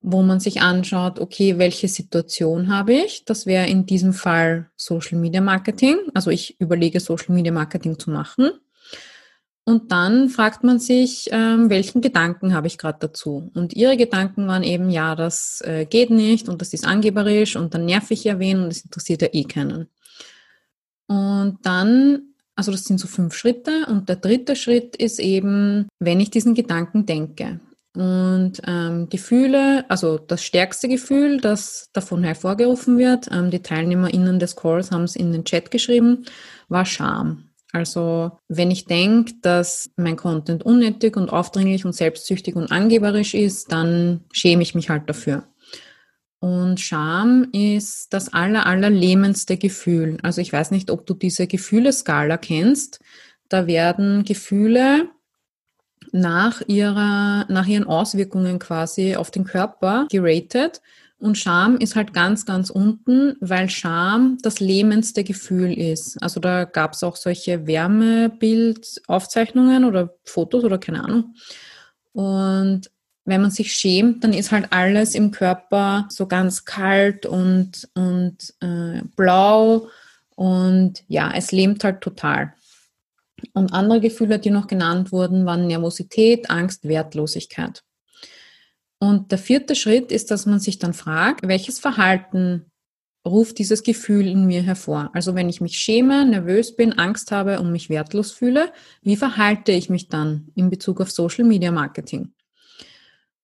wo 0.00 0.22
man 0.22 0.38
sich 0.38 0.60
anschaut, 0.60 1.18
okay, 1.18 1.58
welche 1.58 1.88
Situation 1.88 2.72
habe 2.72 2.94
ich? 2.94 3.24
Das 3.24 3.46
wäre 3.46 3.66
in 3.66 3.86
diesem 3.86 4.12
Fall 4.12 4.70
Social 4.76 5.18
Media 5.18 5.40
Marketing. 5.40 5.96
Also 6.14 6.30
ich 6.30 6.60
überlege, 6.60 7.00
Social 7.00 7.34
Media 7.34 7.52
Marketing 7.52 7.98
zu 7.98 8.10
machen. 8.10 8.50
Und 9.68 9.92
dann 9.92 10.30
fragt 10.30 10.64
man 10.64 10.78
sich, 10.78 11.28
ähm, 11.30 11.68
welchen 11.68 12.00
Gedanken 12.00 12.54
habe 12.54 12.66
ich 12.66 12.78
gerade 12.78 13.00
dazu? 13.00 13.50
Und 13.52 13.74
ihre 13.74 13.98
Gedanken 13.98 14.46
waren 14.46 14.62
eben, 14.62 14.88
ja, 14.88 15.14
das 15.14 15.60
äh, 15.60 15.84
geht 15.84 16.08
nicht 16.08 16.48
und 16.48 16.62
das 16.62 16.72
ist 16.72 16.86
angeberisch 16.86 17.54
und 17.54 17.74
dann 17.74 17.84
nerv 17.84 18.10
ich 18.10 18.24
ja 18.24 18.38
wen 18.38 18.62
und 18.62 18.70
das 18.70 18.80
interessiert 18.80 19.20
ja 19.20 19.28
eh 19.30 19.44
keinen. 19.44 19.88
Und 21.06 21.58
dann, 21.64 22.32
also 22.54 22.72
das 22.72 22.84
sind 22.84 22.98
so 22.98 23.06
fünf 23.06 23.34
Schritte 23.34 23.84
und 23.90 24.08
der 24.08 24.16
dritte 24.16 24.56
Schritt 24.56 24.96
ist 24.96 25.20
eben, 25.20 25.86
wenn 25.98 26.20
ich 26.20 26.30
diesen 26.30 26.54
Gedanken 26.54 27.04
denke. 27.04 27.60
Und 27.94 28.62
ähm, 28.66 29.10
Gefühle, 29.10 29.84
also 29.90 30.16
das 30.16 30.42
stärkste 30.44 30.88
Gefühl, 30.88 31.42
das 31.42 31.90
davon 31.92 32.24
hervorgerufen 32.24 32.96
wird, 32.96 33.28
ähm, 33.30 33.50
die 33.50 33.60
TeilnehmerInnen 33.60 34.38
des 34.38 34.56
Calls 34.56 34.92
haben 34.92 35.04
es 35.04 35.14
in 35.14 35.30
den 35.30 35.44
Chat 35.44 35.70
geschrieben, 35.70 36.24
war 36.68 36.86
Scham. 36.86 37.47
Also 37.72 38.38
wenn 38.48 38.70
ich 38.70 38.86
denke, 38.86 39.34
dass 39.42 39.90
mein 39.96 40.16
Content 40.16 40.62
unnötig 40.64 41.16
und 41.16 41.30
aufdringlich 41.30 41.84
und 41.84 41.94
selbstsüchtig 41.94 42.56
und 42.56 42.72
angeberisch 42.72 43.34
ist, 43.34 43.72
dann 43.72 44.24
schäme 44.32 44.62
ich 44.62 44.74
mich 44.74 44.88
halt 44.88 45.08
dafür. 45.08 45.44
Und 46.40 46.80
Scham 46.80 47.48
ist 47.52 48.12
das 48.12 48.32
aller, 48.32 48.66
allerlähmendste 48.66 49.56
Gefühl. 49.56 50.18
Also 50.22 50.40
ich 50.40 50.52
weiß 50.52 50.70
nicht, 50.70 50.90
ob 50.90 51.04
du 51.04 51.14
diese 51.14 51.46
Gefühleskala 51.46 52.36
kennst. 52.36 53.00
Da 53.48 53.66
werden 53.66 54.24
Gefühle 54.24 55.08
nach 56.12 56.62
ihrer, 56.66 57.44
nach 57.48 57.66
ihren 57.66 57.84
Auswirkungen 57.84 58.58
quasi 58.58 59.16
auf 59.16 59.30
den 59.30 59.44
Körper 59.44 60.06
geratet. 60.10 60.80
Und 61.20 61.36
Scham 61.36 61.78
ist 61.78 61.96
halt 61.96 62.14
ganz, 62.14 62.46
ganz 62.46 62.70
unten, 62.70 63.34
weil 63.40 63.68
Scham 63.68 64.38
das 64.42 64.60
lähmendste 64.60 65.24
Gefühl 65.24 65.76
ist. 65.76 66.22
Also 66.22 66.38
da 66.38 66.64
gab 66.64 66.92
es 66.92 67.02
auch 67.02 67.16
solche 67.16 67.66
Wärmebildaufzeichnungen 67.66 69.84
oder 69.84 70.14
Fotos 70.24 70.62
oder 70.62 70.78
keine 70.78 71.02
Ahnung. 71.02 71.34
Und 72.12 72.82
wenn 73.24 73.42
man 73.42 73.50
sich 73.50 73.72
schämt, 73.72 74.22
dann 74.22 74.32
ist 74.32 74.52
halt 74.52 74.72
alles 74.72 75.16
im 75.16 75.32
Körper 75.32 76.06
so 76.08 76.26
ganz 76.26 76.64
kalt 76.64 77.26
und, 77.26 77.88
und 77.94 78.54
äh, 78.60 79.02
blau 79.16 79.88
und 80.38 81.02
ja, 81.08 81.32
es 81.34 81.50
lähmt 81.50 81.82
halt 81.82 82.00
total. 82.00 82.54
Und 83.54 83.72
andere 83.72 84.00
Gefühle, 84.00 84.38
die 84.38 84.50
noch 84.50 84.68
genannt 84.68 85.10
wurden, 85.10 85.46
waren 85.46 85.66
Nervosität, 85.66 86.48
Angst, 86.48 86.86
Wertlosigkeit. 86.86 87.82
Und 89.00 89.30
der 89.30 89.38
vierte 89.38 89.74
Schritt 89.74 90.10
ist, 90.10 90.30
dass 90.30 90.46
man 90.46 90.58
sich 90.58 90.78
dann 90.78 90.94
fragt, 90.94 91.46
welches 91.46 91.78
Verhalten 91.78 92.66
ruft 93.26 93.58
dieses 93.58 93.82
Gefühl 93.82 94.26
in 94.26 94.46
mir 94.46 94.62
hervor. 94.62 95.10
Also 95.12 95.34
wenn 95.34 95.48
ich 95.48 95.60
mich 95.60 95.78
schäme, 95.78 96.24
nervös 96.24 96.74
bin, 96.74 96.94
Angst 96.94 97.30
habe 97.30 97.60
und 97.60 97.72
mich 97.72 97.90
wertlos 97.90 98.32
fühle, 98.32 98.72
wie 99.02 99.16
verhalte 99.16 99.72
ich 99.72 99.90
mich 99.90 100.08
dann 100.08 100.48
in 100.54 100.70
Bezug 100.70 101.00
auf 101.00 101.10
Social 101.10 101.44
Media 101.44 101.70
Marketing? 101.70 102.32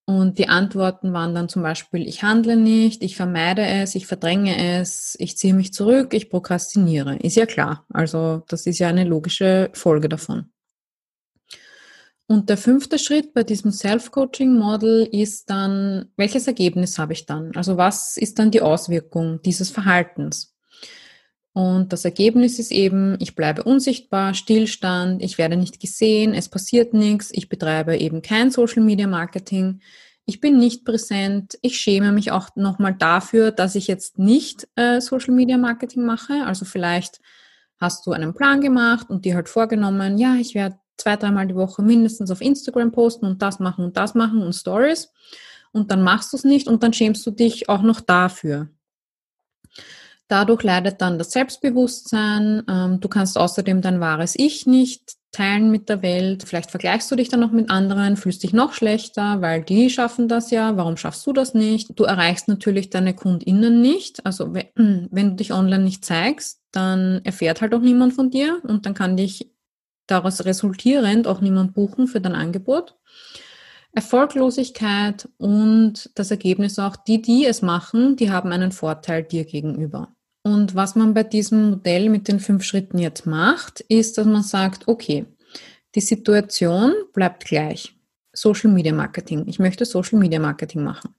Und 0.06 0.38
die 0.38 0.48
Antworten 0.48 1.14
waren 1.14 1.34
dann 1.34 1.48
zum 1.48 1.62
Beispiel, 1.62 2.06
ich 2.06 2.22
handle 2.22 2.56
nicht, 2.56 3.02
ich 3.02 3.16
vermeide 3.16 3.64
es, 3.64 3.94
ich 3.94 4.06
verdränge 4.06 4.78
es, 4.78 5.16
ich 5.18 5.38
ziehe 5.38 5.54
mich 5.54 5.72
zurück, 5.72 6.12
ich 6.12 6.28
prokrastiniere. 6.28 7.16
Ist 7.16 7.36
ja 7.36 7.46
klar. 7.46 7.86
Also 7.88 8.42
das 8.48 8.66
ist 8.66 8.78
ja 8.78 8.88
eine 8.88 9.04
logische 9.04 9.70
Folge 9.72 10.10
davon. 10.10 10.50
Und 12.26 12.48
der 12.48 12.56
fünfte 12.56 12.98
Schritt 12.98 13.34
bei 13.34 13.42
diesem 13.42 13.70
Self-Coaching-Model 13.70 15.08
ist 15.12 15.50
dann, 15.50 16.10
welches 16.16 16.46
Ergebnis 16.46 16.98
habe 16.98 17.12
ich 17.12 17.26
dann? 17.26 17.52
Also 17.54 17.76
was 17.76 18.16
ist 18.16 18.38
dann 18.38 18.50
die 18.50 18.62
Auswirkung 18.62 19.42
dieses 19.42 19.70
Verhaltens? 19.70 20.54
Und 21.52 21.92
das 21.92 22.04
Ergebnis 22.04 22.58
ist 22.58 22.72
eben, 22.72 23.16
ich 23.20 23.36
bleibe 23.36 23.62
unsichtbar, 23.62 24.34
Stillstand, 24.34 25.22
ich 25.22 25.38
werde 25.38 25.56
nicht 25.56 25.78
gesehen, 25.78 26.34
es 26.34 26.48
passiert 26.48 26.94
nichts, 26.94 27.30
ich 27.32 27.48
betreibe 27.48 27.96
eben 27.96 28.22
kein 28.22 28.50
Social-Media-Marketing, 28.50 29.80
ich 30.26 30.40
bin 30.40 30.58
nicht 30.58 30.84
präsent, 30.84 31.56
ich 31.62 31.78
schäme 31.78 32.10
mich 32.10 32.32
auch 32.32 32.48
nochmal 32.56 32.94
dafür, 32.94 33.52
dass 33.52 33.76
ich 33.76 33.86
jetzt 33.86 34.18
nicht 34.18 34.66
äh, 34.74 35.00
Social-Media-Marketing 35.00 36.04
mache. 36.04 36.44
Also 36.44 36.64
vielleicht 36.64 37.20
hast 37.78 38.06
du 38.06 38.12
einen 38.12 38.34
Plan 38.34 38.60
gemacht 38.60 39.10
und 39.10 39.24
dir 39.24 39.34
halt 39.34 39.48
vorgenommen, 39.48 40.18
ja, 40.18 40.34
ich 40.36 40.54
werde 40.54 40.78
zwei, 40.96 41.16
dreimal 41.16 41.46
die 41.46 41.54
Woche 41.54 41.82
mindestens 41.82 42.30
auf 42.30 42.40
Instagram 42.40 42.92
posten 42.92 43.26
und 43.26 43.42
das 43.42 43.58
machen 43.58 43.84
und 43.84 43.96
das 43.96 44.14
machen 44.14 44.42
und 44.42 44.52
Stories. 44.52 45.12
Und 45.72 45.90
dann 45.90 46.02
machst 46.02 46.32
du 46.32 46.36
es 46.36 46.44
nicht 46.44 46.68
und 46.68 46.82
dann 46.82 46.92
schämst 46.92 47.26
du 47.26 47.30
dich 47.30 47.68
auch 47.68 47.82
noch 47.82 48.00
dafür. 48.00 48.68
Dadurch 50.28 50.62
leidet 50.62 51.00
dann 51.00 51.18
das 51.18 51.32
Selbstbewusstsein. 51.32 52.62
Ähm, 52.68 53.00
du 53.00 53.08
kannst 53.08 53.36
außerdem 53.36 53.82
dein 53.82 54.00
wahres 54.00 54.34
Ich 54.36 54.66
nicht 54.66 55.16
teilen 55.32 55.70
mit 55.70 55.88
der 55.88 56.00
Welt. 56.00 56.44
Vielleicht 56.46 56.70
vergleichst 56.70 57.10
du 57.10 57.16
dich 57.16 57.28
dann 57.28 57.40
noch 57.40 57.50
mit 57.50 57.68
anderen, 57.68 58.16
fühlst 58.16 58.42
dich 58.42 58.52
noch 58.52 58.72
schlechter, 58.72 59.42
weil 59.42 59.62
die 59.62 59.90
schaffen 59.90 60.28
das 60.28 60.50
ja. 60.50 60.76
Warum 60.76 60.96
schaffst 60.96 61.26
du 61.26 61.32
das 61.32 61.54
nicht? 61.54 61.98
Du 61.98 62.04
erreichst 62.04 62.48
natürlich 62.48 62.88
deine 62.88 63.14
KundInnen 63.14 63.82
nicht. 63.82 64.24
Also 64.24 64.54
wenn 64.74 65.10
du 65.12 65.34
dich 65.34 65.52
online 65.52 65.84
nicht 65.84 66.04
zeigst, 66.04 66.60
dann 66.70 67.20
erfährt 67.24 67.60
halt 67.60 67.74
auch 67.74 67.80
niemand 67.80 68.14
von 68.14 68.30
dir 68.30 68.60
und 68.62 68.86
dann 68.86 68.94
kann 68.94 69.16
dich 69.16 69.50
daraus 70.06 70.44
resultierend 70.44 71.26
auch 71.26 71.40
niemand 71.40 71.74
buchen 71.74 72.06
für 72.06 72.20
dein 72.20 72.34
Angebot. 72.34 72.96
Erfolglosigkeit 73.92 75.28
und 75.38 76.10
das 76.16 76.30
Ergebnis 76.30 76.78
auch, 76.78 76.96
die, 76.96 77.22
die 77.22 77.46
es 77.46 77.62
machen, 77.62 78.16
die 78.16 78.30
haben 78.30 78.50
einen 78.52 78.72
Vorteil 78.72 79.22
dir 79.22 79.44
gegenüber. 79.44 80.14
Und 80.42 80.74
was 80.74 80.94
man 80.94 81.14
bei 81.14 81.22
diesem 81.22 81.70
Modell 81.70 82.10
mit 82.10 82.28
den 82.28 82.40
fünf 82.40 82.64
Schritten 82.64 82.98
jetzt 82.98 83.24
macht, 83.24 83.80
ist, 83.80 84.18
dass 84.18 84.26
man 84.26 84.42
sagt, 84.42 84.88
okay, 84.88 85.26
die 85.94 86.00
Situation 86.00 86.92
bleibt 87.12 87.46
gleich. 87.46 87.94
Social 88.32 88.70
Media 88.70 88.92
Marketing. 88.92 89.44
Ich 89.46 89.58
möchte 89.58 89.84
Social 89.84 90.18
Media 90.18 90.40
Marketing 90.40 90.82
machen. 90.82 91.14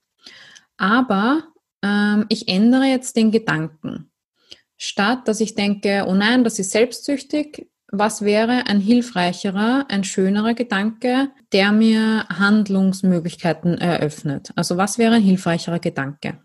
Aber 0.76 1.44
ähm, 1.82 2.26
ich 2.28 2.46
ändere 2.48 2.84
jetzt 2.84 3.16
den 3.16 3.30
Gedanken. 3.30 4.10
Statt 4.76 5.26
dass 5.26 5.40
ich 5.40 5.54
denke, 5.54 6.04
oh 6.06 6.14
nein, 6.14 6.44
das 6.44 6.58
ist 6.58 6.70
selbstsüchtig, 6.70 7.68
was 7.92 8.22
wäre 8.22 8.66
ein 8.66 8.80
hilfreicherer, 8.80 9.86
ein 9.88 10.04
schönerer 10.04 10.54
Gedanke, 10.54 11.30
der 11.52 11.72
mir 11.72 12.26
Handlungsmöglichkeiten 12.28 13.78
eröffnet? 13.78 14.52
Also 14.56 14.76
was 14.76 14.98
wäre 14.98 15.14
ein 15.14 15.22
hilfreicherer 15.22 15.78
Gedanke? 15.78 16.42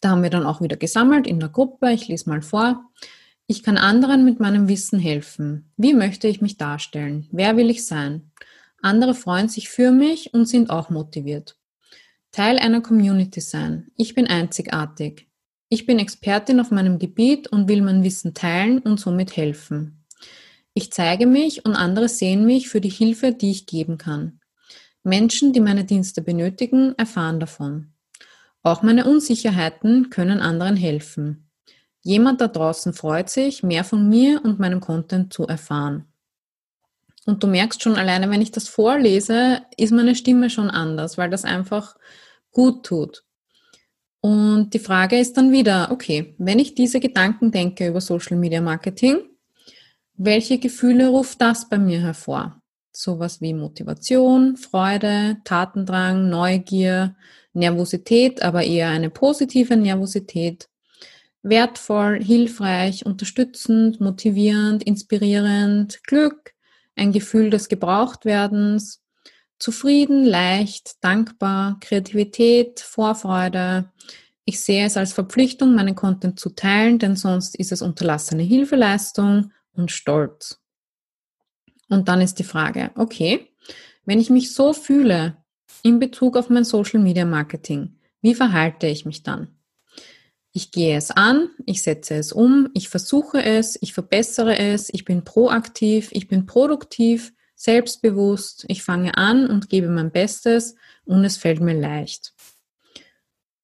Da 0.00 0.10
haben 0.10 0.22
wir 0.22 0.30
dann 0.30 0.46
auch 0.46 0.60
wieder 0.60 0.76
gesammelt 0.76 1.26
in 1.26 1.40
der 1.40 1.48
Gruppe. 1.48 1.92
Ich 1.92 2.08
lese 2.08 2.28
mal 2.28 2.42
vor. 2.42 2.90
Ich 3.46 3.62
kann 3.62 3.78
anderen 3.78 4.24
mit 4.24 4.40
meinem 4.40 4.68
Wissen 4.68 4.98
helfen. 4.98 5.72
Wie 5.76 5.94
möchte 5.94 6.28
ich 6.28 6.40
mich 6.40 6.56
darstellen? 6.56 7.28
Wer 7.30 7.56
will 7.56 7.70
ich 7.70 7.86
sein? 7.86 8.32
Andere 8.82 9.14
freuen 9.14 9.48
sich 9.48 9.68
für 9.68 9.92
mich 9.92 10.34
und 10.34 10.46
sind 10.46 10.70
auch 10.70 10.90
motiviert. 10.90 11.56
Teil 12.32 12.58
einer 12.58 12.80
Community 12.80 13.40
sein. 13.40 13.92
Ich 13.96 14.14
bin 14.14 14.26
einzigartig. 14.26 15.28
Ich 15.74 15.86
bin 15.86 15.98
Expertin 15.98 16.60
auf 16.60 16.70
meinem 16.70 17.00
Gebiet 17.00 17.48
und 17.48 17.66
will 17.68 17.82
mein 17.82 18.04
Wissen 18.04 18.32
teilen 18.32 18.78
und 18.78 19.00
somit 19.00 19.36
helfen. 19.36 20.04
Ich 20.72 20.92
zeige 20.92 21.26
mich 21.26 21.64
und 21.64 21.74
andere 21.74 22.08
sehen 22.08 22.46
mich 22.46 22.68
für 22.68 22.80
die 22.80 22.90
Hilfe, 22.90 23.32
die 23.32 23.50
ich 23.50 23.66
geben 23.66 23.98
kann. 23.98 24.38
Menschen, 25.02 25.52
die 25.52 25.58
meine 25.58 25.82
Dienste 25.82 26.22
benötigen, 26.22 26.94
erfahren 26.96 27.40
davon. 27.40 27.92
Auch 28.62 28.82
meine 28.82 29.04
Unsicherheiten 29.04 30.10
können 30.10 30.38
anderen 30.38 30.76
helfen. 30.76 31.50
Jemand 32.02 32.40
da 32.40 32.46
draußen 32.46 32.92
freut 32.92 33.28
sich, 33.28 33.64
mehr 33.64 33.82
von 33.82 34.08
mir 34.08 34.44
und 34.44 34.60
meinem 34.60 34.78
Content 34.78 35.32
zu 35.32 35.44
erfahren. 35.44 36.04
Und 37.26 37.42
du 37.42 37.48
merkst 37.48 37.82
schon 37.82 37.96
alleine, 37.96 38.30
wenn 38.30 38.42
ich 38.42 38.52
das 38.52 38.68
vorlese, 38.68 39.62
ist 39.76 39.90
meine 39.90 40.14
Stimme 40.14 40.50
schon 40.50 40.70
anders, 40.70 41.18
weil 41.18 41.30
das 41.30 41.44
einfach 41.44 41.96
gut 42.52 42.86
tut. 42.86 43.24
Und 44.24 44.72
die 44.72 44.78
Frage 44.78 45.18
ist 45.18 45.36
dann 45.36 45.52
wieder, 45.52 45.90
okay, 45.90 46.34
wenn 46.38 46.58
ich 46.58 46.74
diese 46.74 46.98
Gedanken 46.98 47.50
denke 47.50 47.88
über 47.88 48.00
Social 48.00 48.38
Media 48.38 48.62
Marketing, 48.62 49.18
welche 50.16 50.58
Gefühle 50.58 51.08
ruft 51.08 51.42
das 51.42 51.68
bei 51.68 51.76
mir 51.76 52.00
hervor? 52.00 52.58
Sowas 52.90 53.42
wie 53.42 53.52
Motivation, 53.52 54.56
Freude, 54.56 55.36
Tatendrang, 55.44 56.30
Neugier, 56.30 57.14
Nervosität, 57.52 58.42
aber 58.42 58.62
eher 58.62 58.88
eine 58.88 59.10
positive 59.10 59.76
Nervosität. 59.76 60.70
Wertvoll, 61.42 62.24
hilfreich, 62.24 63.04
unterstützend, 63.04 64.00
motivierend, 64.00 64.84
inspirierend, 64.84 66.02
Glück, 66.02 66.54
ein 66.96 67.12
Gefühl 67.12 67.50
des 67.50 67.68
Gebrauchtwerdens, 67.68 69.03
Zufrieden, 69.58 70.24
leicht, 70.24 71.02
dankbar, 71.02 71.78
Kreativität, 71.80 72.80
Vorfreude. 72.80 73.92
Ich 74.44 74.60
sehe 74.60 74.84
es 74.84 74.96
als 74.96 75.12
Verpflichtung, 75.12 75.74
meinen 75.74 75.94
Content 75.94 76.38
zu 76.38 76.50
teilen, 76.50 76.98
denn 76.98 77.16
sonst 77.16 77.56
ist 77.56 77.72
es 77.72 77.82
unterlassene 77.82 78.42
Hilfeleistung 78.42 79.52
und 79.72 79.90
Stolz. 79.90 80.60
Und 81.88 82.08
dann 82.08 82.20
ist 82.20 82.38
die 82.38 82.44
Frage, 82.44 82.90
okay, 82.96 83.50
wenn 84.04 84.20
ich 84.20 84.30
mich 84.30 84.52
so 84.52 84.72
fühle 84.72 85.38
in 85.82 85.98
Bezug 85.98 86.36
auf 86.36 86.50
mein 86.50 86.64
Social 86.64 87.00
Media 87.00 87.24
Marketing, 87.24 87.98
wie 88.20 88.34
verhalte 88.34 88.86
ich 88.86 89.04
mich 89.04 89.22
dann? 89.22 89.48
Ich 90.52 90.70
gehe 90.70 90.96
es 90.96 91.10
an, 91.10 91.50
ich 91.66 91.82
setze 91.82 92.14
es 92.14 92.32
um, 92.32 92.70
ich 92.74 92.88
versuche 92.88 93.42
es, 93.42 93.76
ich 93.82 93.92
verbessere 93.92 94.56
es, 94.56 94.88
ich 94.92 95.04
bin 95.04 95.24
proaktiv, 95.24 96.10
ich 96.12 96.28
bin 96.28 96.46
produktiv, 96.46 97.33
selbstbewusst, 97.54 98.64
ich 98.68 98.82
fange 98.82 99.16
an 99.16 99.48
und 99.48 99.68
gebe 99.68 99.88
mein 99.88 100.10
Bestes 100.10 100.74
und 101.04 101.24
es 101.24 101.36
fällt 101.36 101.60
mir 101.60 101.78
leicht. 101.78 102.34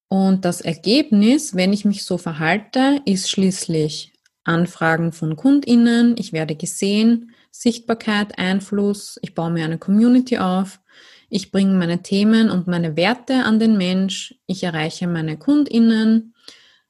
Und 0.08 0.44
das 0.44 0.60
Ergebnis, 0.60 1.54
wenn 1.54 1.72
ich 1.72 1.84
mich 1.84 2.04
so 2.04 2.18
verhalte, 2.18 3.00
ist 3.04 3.30
schließlich 3.30 4.12
Anfragen 4.42 5.12
von 5.12 5.36
Kundinnen, 5.36 6.16
ich 6.18 6.32
werde 6.32 6.56
gesehen, 6.56 7.32
Sichtbarkeit, 7.52 8.38
Einfluss, 8.38 9.18
ich 9.22 9.34
baue 9.34 9.50
mir 9.50 9.64
eine 9.64 9.78
Community 9.78 10.38
auf, 10.38 10.80
ich 11.28 11.52
bringe 11.52 11.74
meine 11.74 12.02
Themen 12.02 12.50
und 12.50 12.66
meine 12.66 12.96
Werte 12.96 13.44
an 13.44 13.60
den 13.60 13.76
Mensch, 13.76 14.34
ich 14.46 14.64
erreiche 14.64 15.06
meine 15.06 15.36
Kundinnen, 15.36 16.34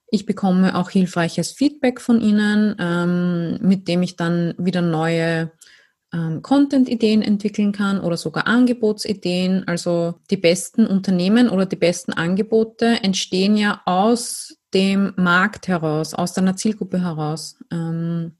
ich 0.07 0.25
bekomme 0.25 0.75
auch 0.75 0.89
hilfreiches 0.89 1.51
Feedback 1.51 2.01
von 2.01 2.19
ihnen, 2.21 2.75
ähm, 2.79 3.59
mit 3.61 3.87
dem 3.87 4.01
ich 4.01 4.15
dann 4.15 4.55
wieder 4.57 4.81
neue 4.81 5.51
ähm, 6.13 6.41
Content-Ideen 6.41 7.21
entwickeln 7.21 7.71
kann 7.71 7.99
oder 8.01 8.17
sogar 8.17 8.47
Angebotsideen. 8.47 9.67
Also 9.67 10.15
die 10.29 10.37
besten 10.37 10.85
Unternehmen 10.85 11.49
oder 11.49 11.65
die 11.65 11.75
besten 11.77 12.13
Angebote 12.13 13.03
entstehen 13.03 13.55
ja 13.55 13.81
aus 13.85 14.57
dem 14.73 15.13
Markt 15.15 15.67
heraus, 15.67 16.13
aus 16.13 16.33
deiner 16.33 16.55
Zielgruppe 16.55 17.01
heraus. 17.01 17.57
Ähm, 17.71 18.33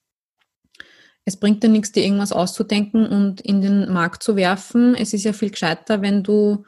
es 1.24 1.38
bringt 1.38 1.64
dir 1.64 1.70
nichts, 1.70 1.92
dir 1.92 2.04
irgendwas 2.04 2.32
auszudenken 2.32 3.06
und 3.08 3.42
in 3.42 3.62
den 3.62 3.92
Markt 3.92 4.24
zu 4.24 4.36
werfen. 4.36 4.96
Es 4.96 5.14
ist 5.14 5.24
ja 5.24 5.34
viel 5.34 5.52
gescheiter, 5.52 6.02
wenn 6.02 6.24
du 6.24 6.66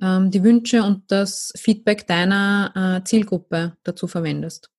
ähm, 0.00 0.30
die 0.30 0.42
Wünsche 0.42 0.82
und 0.82 1.10
das 1.10 1.52
Feedback 1.56 2.06
deiner 2.06 3.00
äh, 3.00 3.04
Zielgruppe 3.04 3.76
dazu 3.84 4.06
verwendest 4.06 4.71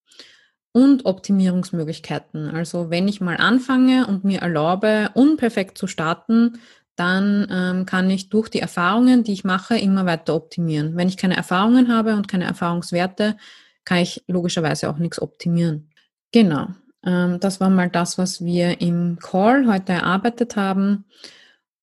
und 0.73 1.05
Optimierungsmöglichkeiten. 1.05 2.49
Also 2.49 2.89
wenn 2.89 3.07
ich 3.07 3.21
mal 3.21 3.37
anfange 3.37 4.07
und 4.07 4.25
mir 4.25 4.41
erlaube, 4.41 5.11
unperfekt 5.13 5.77
zu 5.77 5.87
starten, 5.87 6.59
dann 6.95 7.47
ähm, 7.49 7.85
kann 7.85 8.09
ich 8.09 8.29
durch 8.29 8.49
die 8.49 8.59
Erfahrungen, 8.59 9.23
die 9.23 9.33
ich 9.33 9.43
mache, 9.43 9.77
immer 9.77 10.05
weiter 10.05 10.35
optimieren. 10.35 10.95
Wenn 10.95 11.07
ich 11.07 11.17
keine 11.17 11.37
Erfahrungen 11.37 11.93
habe 11.93 12.15
und 12.15 12.27
keine 12.27 12.45
Erfahrungswerte, 12.45 13.37
kann 13.85 13.99
ich 13.99 14.23
logischerweise 14.27 14.89
auch 14.89 14.97
nichts 14.97 15.21
optimieren. 15.21 15.89
Genau. 16.31 16.67
Ähm, 17.05 17.39
das 17.39 17.59
war 17.59 17.69
mal 17.69 17.89
das, 17.89 18.17
was 18.17 18.43
wir 18.43 18.81
im 18.81 19.17
Call 19.19 19.67
heute 19.67 19.93
erarbeitet 19.93 20.55
haben. 20.55 21.05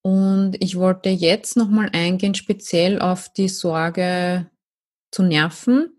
Und 0.03 0.57
ich 0.61 0.77
wollte 0.77 1.11
jetzt 1.11 1.57
nochmal 1.57 1.91
eingehen, 1.93 2.35
speziell 2.35 3.01
auf 3.01 3.29
die 3.33 3.49
Sorge 3.49 4.50
zu 5.11 5.23
nerven. 5.23 5.91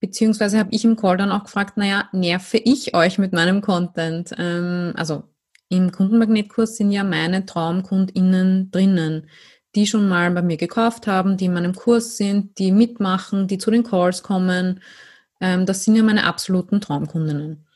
Beziehungsweise 0.00 0.58
habe 0.58 0.70
ich 0.72 0.84
im 0.84 0.96
Call 0.96 1.16
dann 1.16 1.32
auch 1.32 1.44
gefragt, 1.44 1.76
naja, 1.76 2.08
nerve 2.12 2.58
ich 2.58 2.94
euch 2.94 3.18
mit 3.18 3.32
meinem 3.32 3.60
Content? 3.60 4.34
Ähm, 4.38 4.92
also 4.96 5.24
im 5.68 5.92
Kundenmagnetkurs 5.92 6.76
sind 6.76 6.90
ja 6.90 7.04
meine 7.04 7.44
TraumkundInnen 7.44 8.70
drinnen, 8.70 9.28
die 9.74 9.86
schon 9.86 10.08
mal 10.08 10.30
bei 10.30 10.42
mir 10.42 10.56
gekauft 10.56 11.06
haben, 11.06 11.36
die 11.36 11.46
in 11.46 11.54
meinem 11.54 11.74
Kurs 11.74 12.16
sind, 12.16 12.58
die 12.58 12.72
mitmachen, 12.72 13.48
die 13.48 13.58
zu 13.58 13.70
den 13.70 13.84
Calls 13.84 14.22
kommen. 14.22 14.80
Ähm, 15.40 15.66
das 15.66 15.84
sind 15.84 15.96
ja 15.96 16.02
meine 16.02 16.24
absoluten 16.24 16.80
Traumkundinnen. 16.80 17.66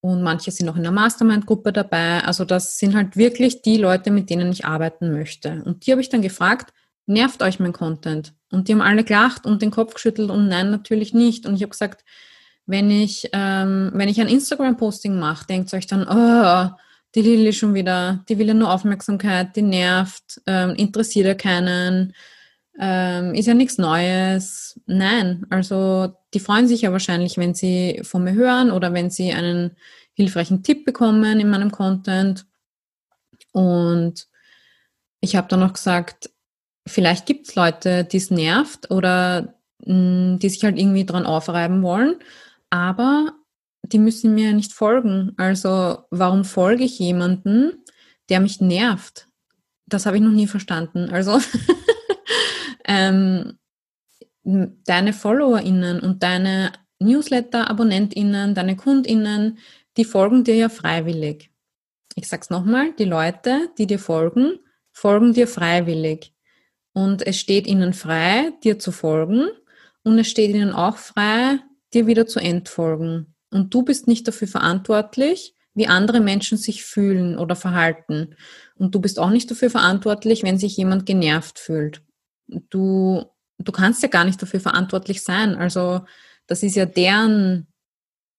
Und 0.00 0.22
manche 0.22 0.52
sind 0.52 0.68
auch 0.68 0.76
in 0.76 0.84
der 0.84 0.92
Mastermind-Gruppe 0.92 1.72
dabei. 1.72 2.22
Also 2.22 2.44
das 2.44 2.78
sind 2.78 2.94
halt 2.94 3.16
wirklich 3.16 3.62
die 3.62 3.76
Leute, 3.78 4.10
mit 4.10 4.30
denen 4.30 4.52
ich 4.52 4.64
arbeiten 4.64 5.10
möchte. 5.10 5.62
Und 5.64 5.86
die 5.86 5.90
habe 5.90 6.00
ich 6.00 6.10
dann 6.10 6.22
gefragt, 6.22 6.72
nervt 7.06 7.42
euch 7.42 7.58
mein 7.58 7.72
Content? 7.72 8.35
Und 8.50 8.68
die 8.68 8.72
haben 8.72 8.82
alle 8.82 9.04
gelacht 9.04 9.44
und 9.44 9.62
den 9.62 9.70
Kopf 9.70 9.94
geschüttelt 9.94 10.30
und 10.30 10.48
nein, 10.48 10.70
natürlich 10.70 11.14
nicht. 11.14 11.46
Und 11.46 11.56
ich 11.56 11.62
habe 11.62 11.70
gesagt, 11.70 12.04
wenn 12.66 12.90
ich, 12.90 13.28
ähm, 13.32 13.90
wenn 13.94 14.08
ich 14.08 14.20
ein 14.20 14.28
Instagram-Posting 14.28 15.18
mache, 15.18 15.46
denkt 15.46 15.72
euch 15.72 15.86
dann, 15.86 16.06
oh, 16.08 16.76
die 17.14 17.22
Lilly 17.22 17.52
schon 17.52 17.74
wieder, 17.74 18.24
die 18.28 18.38
will 18.38 18.48
ja 18.48 18.54
nur 18.54 18.72
Aufmerksamkeit, 18.72 19.56
die 19.56 19.62
nervt, 19.62 20.40
ähm, 20.46 20.74
interessiert 20.74 21.26
ja 21.26 21.34
keinen, 21.34 22.12
ähm, 22.78 23.34
ist 23.34 23.46
ja 23.46 23.54
nichts 23.54 23.78
Neues. 23.78 24.80
Nein, 24.86 25.46
also 25.48 26.14
die 26.34 26.40
freuen 26.40 26.68
sich 26.68 26.82
ja 26.82 26.92
wahrscheinlich, 26.92 27.38
wenn 27.38 27.54
sie 27.54 28.00
von 28.02 28.22
mir 28.24 28.34
hören 28.34 28.70
oder 28.70 28.92
wenn 28.92 29.10
sie 29.10 29.32
einen 29.32 29.76
hilfreichen 30.12 30.62
Tipp 30.62 30.84
bekommen 30.84 31.40
in 31.40 31.48
meinem 31.48 31.70
Content. 31.70 32.46
Und 33.52 34.26
ich 35.20 35.36
habe 35.36 35.48
dann 35.48 35.60
noch 35.60 35.72
gesagt, 35.72 36.30
vielleicht 36.86 37.26
gibt 37.26 37.48
es 37.48 37.54
Leute, 37.54 38.04
die 38.04 38.16
es 38.16 38.30
nervt 38.30 38.90
oder 38.90 39.54
mh, 39.84 39.94
mm, 40.34 40.38
die 40.38 40.48
sich 40.48 40.64
halt 40.64 40.78
irgendwie 40.78 41.04
dran 41.04 41.26
aufreiben 41.26 41.82
wollen, 41.82 42.16
aber 42.70 43.34
die 43.82 43.98
müssen 43.98 44.34
mir 44.34 44.52
nicht 44.52 44.72
folgen. 44.72 45.32
Also 45.36 45.98
warum 46.10 46.44
folge 46.44 46.84
ich 46.84 46.98
jemanden, 46.98 47.84
der 48.28 48.40
mich 48.40 48.60
nervt? 48.60 49.28
Das 49.86 50.06
habe 50.06 50.16
ich 50.16 50.22
noch 50.22 50.32
nie 50.32 50.48
verstanden. 50.48 51.10
Also 51.10 51.38
ähm, 52.84 53.58
deine 54.42 55.12
FollowerInnen 55.12 56.00
und 56.00 56.22
deine 56.22 56.72
Newsletter-AbonnentInnen, 56.98 58.54
deine 58.54 58.76
KundInnen, 58.76 59.58
die 59.96 60.04
folgen 60.04 60.44
dir 60.44 60.56
ja 60.56 60.68
freiwillig. 60.68 61.50
Ich 62.14 62.28
sag's 62.28 62.50
nochmal, 62.50 62.92
die 62.94 63.04
Leute, 63.04 63.70
die 63.78 63.86
dir 63.86 63.98
folgen, 63.98 64.58
folgen 64.92 65.34
dir 65.34 65.46
freiwillig. 65.46 66.35
Und 66.96 67.26
es 67.26 67.38
steht 67.38 67.66
ihnen 67.66 67.92
frei, 67.92 68.52
dir 68.64 68.78
zu 68.78 68.90
folgen 68.90 69.48
und 70.02 70.18
es 70.18 70.28
steht 70.28 70.54
ihnen 70.54 70.72
auch 70.72 70.96
frei, 70.96 71.58
dir 71.92 72.06
wieder 72.06 72.26
zu 72.26 72.40
entfolgen. 72.40 73.34
Und 73.50 73.74
du 73.74 73.82
bist 73.82 74.08
nicht 74.08 74.26
dafür 74.26 74.48
verantwortlich, 74.48 75.54
wie 75.74 75.88
andere 75.88 76.20
Menschen 76.20 76.56
sich 76.56 76.84
fühlen 76.84 77.36
oder 77.36 77.54
verhalten. 77.54 78.34
Und 78.76 78.94
du 78.94 79.00
bist 79.02 79.18
auch 79.18 79.28
nicht 79.28 79.50
dafür 79.50 79.68
verantwortlich, 79.68 80.42
wenn 80.42 80.56
sich 80.56 80.74
jemand 80.78 81.04
genervt 81.04 81.58
fühlt. 81.58 82.00
Du, 82.46 83.26
du 83.58 83.72
kannst 83.72 84.02
ja 84.02 84.08
gar 84.08 84.24
nicht 84.24 84.40
dafür 84.40 84.60
verantwortlich 84.60 85.22
sein. 85.22 85.54
Also 85.54 86.00
das 86.46 86.62
ist 86.62 86.76
ja 86.76 86.86
deren, 86.86 87.66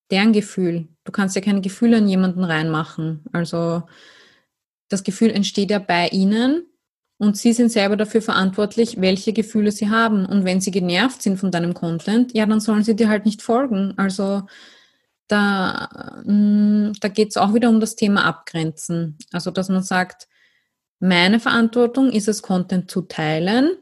deren 0.10 0.34
Gefühl. 0.34 0.88
Du 1.04 1.12
kannst 1.12 1.36
ja 1.36 1.44
keine 1.44 1.62
Gefühle 1.62 2.00
in 2.00 2.08
jemanden 2.08 2.44
reinmachen. 2.44 3.24
Also 3.32 3.84
das 4.90 5.04
Gefühl 5.04 5.30
entsteht 5.30 5.70
ja 5.70 5.78
bei 5.78 6.08
ihnen 6.08 6.66
und 7.18 7.38
sie 7.38 7.54
sind 7.54 7.72
selber 7.72 7.98
dafür 7.98 8.22
verantwortlich, 8.22 9.02
welche 9.02 9.34
Gefühle 9.34 9.72
sie 9.72 9.90
haben. 9.90 10.26
Und 10.26 10.46
wenn 10.46 10.62
sie 10.62 10.72
genervt 10.72 11.22
sind 11.22 11.38
von 11.38 11.52
deinem 11.52 11.74
Content, 11.74 12.34
ja, 12.34 12.46
dann 12.46 12.60
sollen 12.60 12.84
sie 12.84 12.96
dir 12.96 13.10
halt 13.10 13.26
nicht 13.26 13.42
folgen. 13.42 13.94
Also 13.98 14.44
da, 15.28 16.22
mm, 16.24 16.94
da 17.02 17.08
geht 17.08 17.30
es 17.30 17.38
auch 17.38 17.54
wieder 17.54 17.70
um 17.70 17.80
das 17.80 17.96
Thema 17.96 18.24
Abgrenzen. 18.26 19.18
Also, 19.32 19.52
dass 19.52 19.70
man 19.70 19.84
sagt, 19.84 20.28
meine 21.00 21.40
Verantwortung 21.40 22.12
ist 22.12 22.28
es, 22.28 22.42
Content 22.42 22.90
zu 22.90 23.02
teilen, 23.02 23.78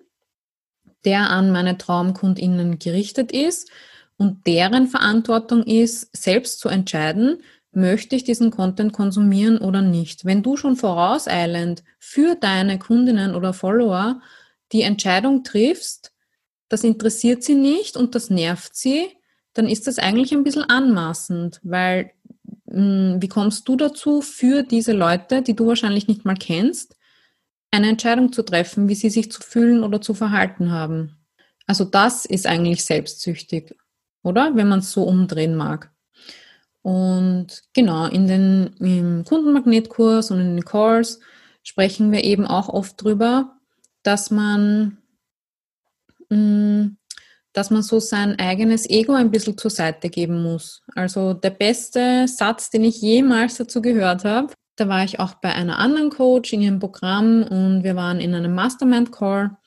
der 1.03 1.29
an 1.29 1.51
meine 1.51 1.77
TraumkundInnen 1.77 2.79
gerichtet 2.79 3.31
ist 3.31 3.69
und 4.17 4.47
deren 4.47 4.87
Verantwortung 4.87 5.63
ist, 5.63 6.15
selbst 6.15 6.59
zu 6.59 6.69
entscheiden, 6.69 7.43
möchte 7.75 8.15
ich 8.15 8.23
diesen 8.23 8.51
Content 8.51 8.93
konsumieren 8.93 9.57
oder 9.57 9.81
nicht. 9.81 10.25
Wenn 10.25 10.43
du 10.43 10.57
schon 10.57 10.75
vorauseilend 10.75 11.83
für 11.99 12.35
deine 12.35 12.79
Kundinnen 12.79 13.35
oder 13.35 13.53
Follower 13.53 14.21
die 14.71 14.81
Entscheidung 14.81 15.43
triffst, 15.43 16.13
das 16.69 16.83
interessiert 16.83 17.43
sie 17.43 17.55
nicht 17.55 17.97
und 17.97 18.15
das 18.15 18.29
nervt 18.29 18.75
sie, 18.75 19.07
dann 19.53 19.67
ist 19.67 19.87
das 19.87 19.99
eigentlich 19.99 20.33
ein 20.33 20.43
bisschen 20.43 20.63
anmaßend, 20.63 21.59
weil 21.63 22.11
mh, 22.65 23.13
hm, 23.13 23.21
wie 23.21 23.29
kommst 23.29 23.67
du 23.67 23.75
dazu, 23.75 24.21
für 24.21 24.63
diese 24.63 24.91
Leute, 24.91 25.41
die 25.41 25.55
du 25.55 25.67
wahrscheinlich 25.67 26.07
nicht 26.07 26.25
mal 26.25 26.35
kennst, 26.35 26.95
eine 27.71 27.89
Entscheidung 27.89 28.31
zu 28.31 28.43
treffen, 28.43 28.89
wie 28.89 28.95
sie 28.95 29.09
sich 29.09 29.31
zu 29.31 29.41
fühlen 29.41 29.83
oder 29.83 30.01
zu 30.01 30.13
verhalten 30.13 30.71
haben? 30.71 31.17
Also 31.67 31.85
das 31.85 32.25
ist 32.25 32.47
eigentlich 32.47 32.85
selbstsüchtig, 32.85 33.75
oder? 34.23 34.55
Wenn 34.55 34.67
man 34.67 34.79
es 34.79 34.91
so 34.91 35.03
umdrehen 35.03 35.55
mag. 35.55 35.94
Und 36.85 37.63
genau, 37.73 38.05
in 38.05 38.27
den, 38.27 38.75
im 38.77 39.23
Kundenmagnetkurs 39.25 40.29
und 40.29 40.39
in 40.39 40.55
den 40.55 40.65
Calls 40.65 41.19
sprechen 41.63 42.11
wir 42.11 42.23
eben 42.23 42.45
auch 42.45 42.69
oft 42.69 43.01
drüber, 43.01 43.55
dass 44.03 44.29
man 44.29 44.99
mh, 46.29 46.37
hm, 46.37 46.97
dass 47.53 47.71
man 47.71 47.81
so 47.81 47.99
sein 47.99 48.37
eigenes 48.37 48.87
Ego 48.87 49.13
ein 49.13 49.31
bisschen 49.31 49.57
zur 49.57 49.71
Seite 49.71 50.09
geben 50.09 50.43
muss. 50.43 50.83
Also 50.93 51.33
der 51.33 51.49
beste 51.49 52.27
Satz, 52.27 52.69
den 52.69 52.83
ich 52.83 53.01
jemals 53.01 53.55
dazu 53.55 53.81
gehört 53.81 54.23
habe, 54.23 54.53
da 54.75 54.87
war 54.87 55.03
ich 55.03 55.19
auch 55.19 55.35
bei 55.35 55.53
einer 55.53 55.79
anderen 55.79 56.11
Coach 56.11 56.53
in 56.53 56.61
ihrem 56.61 56.79
Programm 56.79 57.41
und 57.43 57.83
wir 57.83 57.95
waren 57.95 58.19
in 58.19 58.35
einem 58.35 58.53
Mastermind 58.53 59.11
Call 59.11 59.57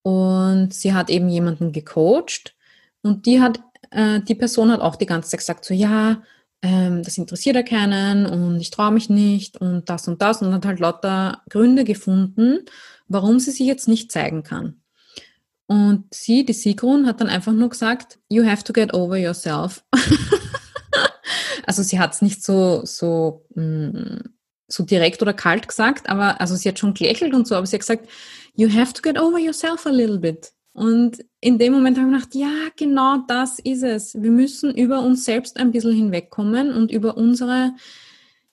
und 0.00 0.72
sie 0.72 0.94
hat 0.94 1.10
eben 1.10 1.28
jemanden 1.28 1.72
gecoacht 1.72 2.54
und 3.02 3.26
die 3.26 3.42
hat, 3.42 3.60
äh, 3.90 4.20
die 4.20 4.36
Person 4.36 4.70
hat 4.70 4.80
auch 4.80 4.96
die 4.96 5.04
ganze 5.04 5.28
Zeit 5.28 5.40
gesagt 5.40 5.64
so, 5.66 5.74
ja, 5.74 6.22
ähm, 6.62 7.02
das 7.02 7.18
interessiert 7.18 7.56
ja 7.56 7.62
keinen 7.62 8.26
und 8.26 8.60
ich 8.60 8.70
traue 8.70 8.90
mich 8.90 9.08
nicht 9.08 9.60
und 9.60 9.88
das 9.88 10.08
und 10.08 10.20
das 10.22 10.42
und 10.42 10.52
hat 10.52 10.66
halt 10.66 10.80
lauter 10.80 11.42
Gründe 11.48 11.84
gefunden, 11.84 12.60
warum 13.06 13.38
sie 13.38 13.52
sich 13.52 13.66
jetzt 13.66 13.88
nicht 13.88 14.10
zeigen 14.10 14.42
kann. 14.42 14.80
Und 15.66 16.06
sie, 16.12 16.44
die 16.44 16.54
Sigrun, 16.54 17.06
hat 17.06 17.20
dann 17.20 17.28
einfach 17.28 17.52
nur 17.52 17.68
gesagt, 17.68 18.18
you 18.28 18.44
have 18.44 18.64
to 18.64 18.72
get 18.72 18.94
over 18.94 19.16
yourself. 19.18 19.84
also 21.66 21.82
sie 21.82 21.98
hat 21.98 22.14
es 22.14 22.22
nicht 22.22 22.42
so, 22.42 22.84
so, 22.84 23.44
mm, 23.54 24.16
so 24.66 24.82
direkt 24.84 25.20
oder 25.20 25.34
kalt 25.34 25.68
gesagt, 25.68 26.08
aber 26.08 26.40
also 26.40 26.56
sie 26.56 26.70
hat 26.70 26.78
schon 26.78 26.94
gelächelt 26.94 27.34
und 27.34 27.46
so, 27.46 27.54
aber 27.54 27.66
sie 27.66 27.76
hat 27.76 27.80
gesagt, 27.80 28.08
you 28.54 28.72
have 28.72 28.94
to 28.94 29.02
get 29.02 29.18
over 29.18 29.38
yourself 29.38 29.86
a 29.86 29.90
little 29.90 30.18
bit. 30.18 30.52
Und 30.78 31.24
in 31.40 31.58
dem 31.58 31.72
Moment 31.72 31.98
habe 31.98 32.08
ich 32.08 32.14
gedacht, 32.14 32.34
ja, 32.36 32.68
genau 32.76 33.24
das 33.26 33.58
ist 33.58 33.82
es. 33.82 34.14
Wir 34.14 34.30
müssen 34.30 34.72
über 34.72 35.00
uns 35.00 35.24
selbst 35.24 35.56
ein 35.58 35.72
bisschen 35.72 35.92
hinwegkommen 35.92 36.72
und 36.72 36.92
über 36.92 37.16
unsere 37.16 37.72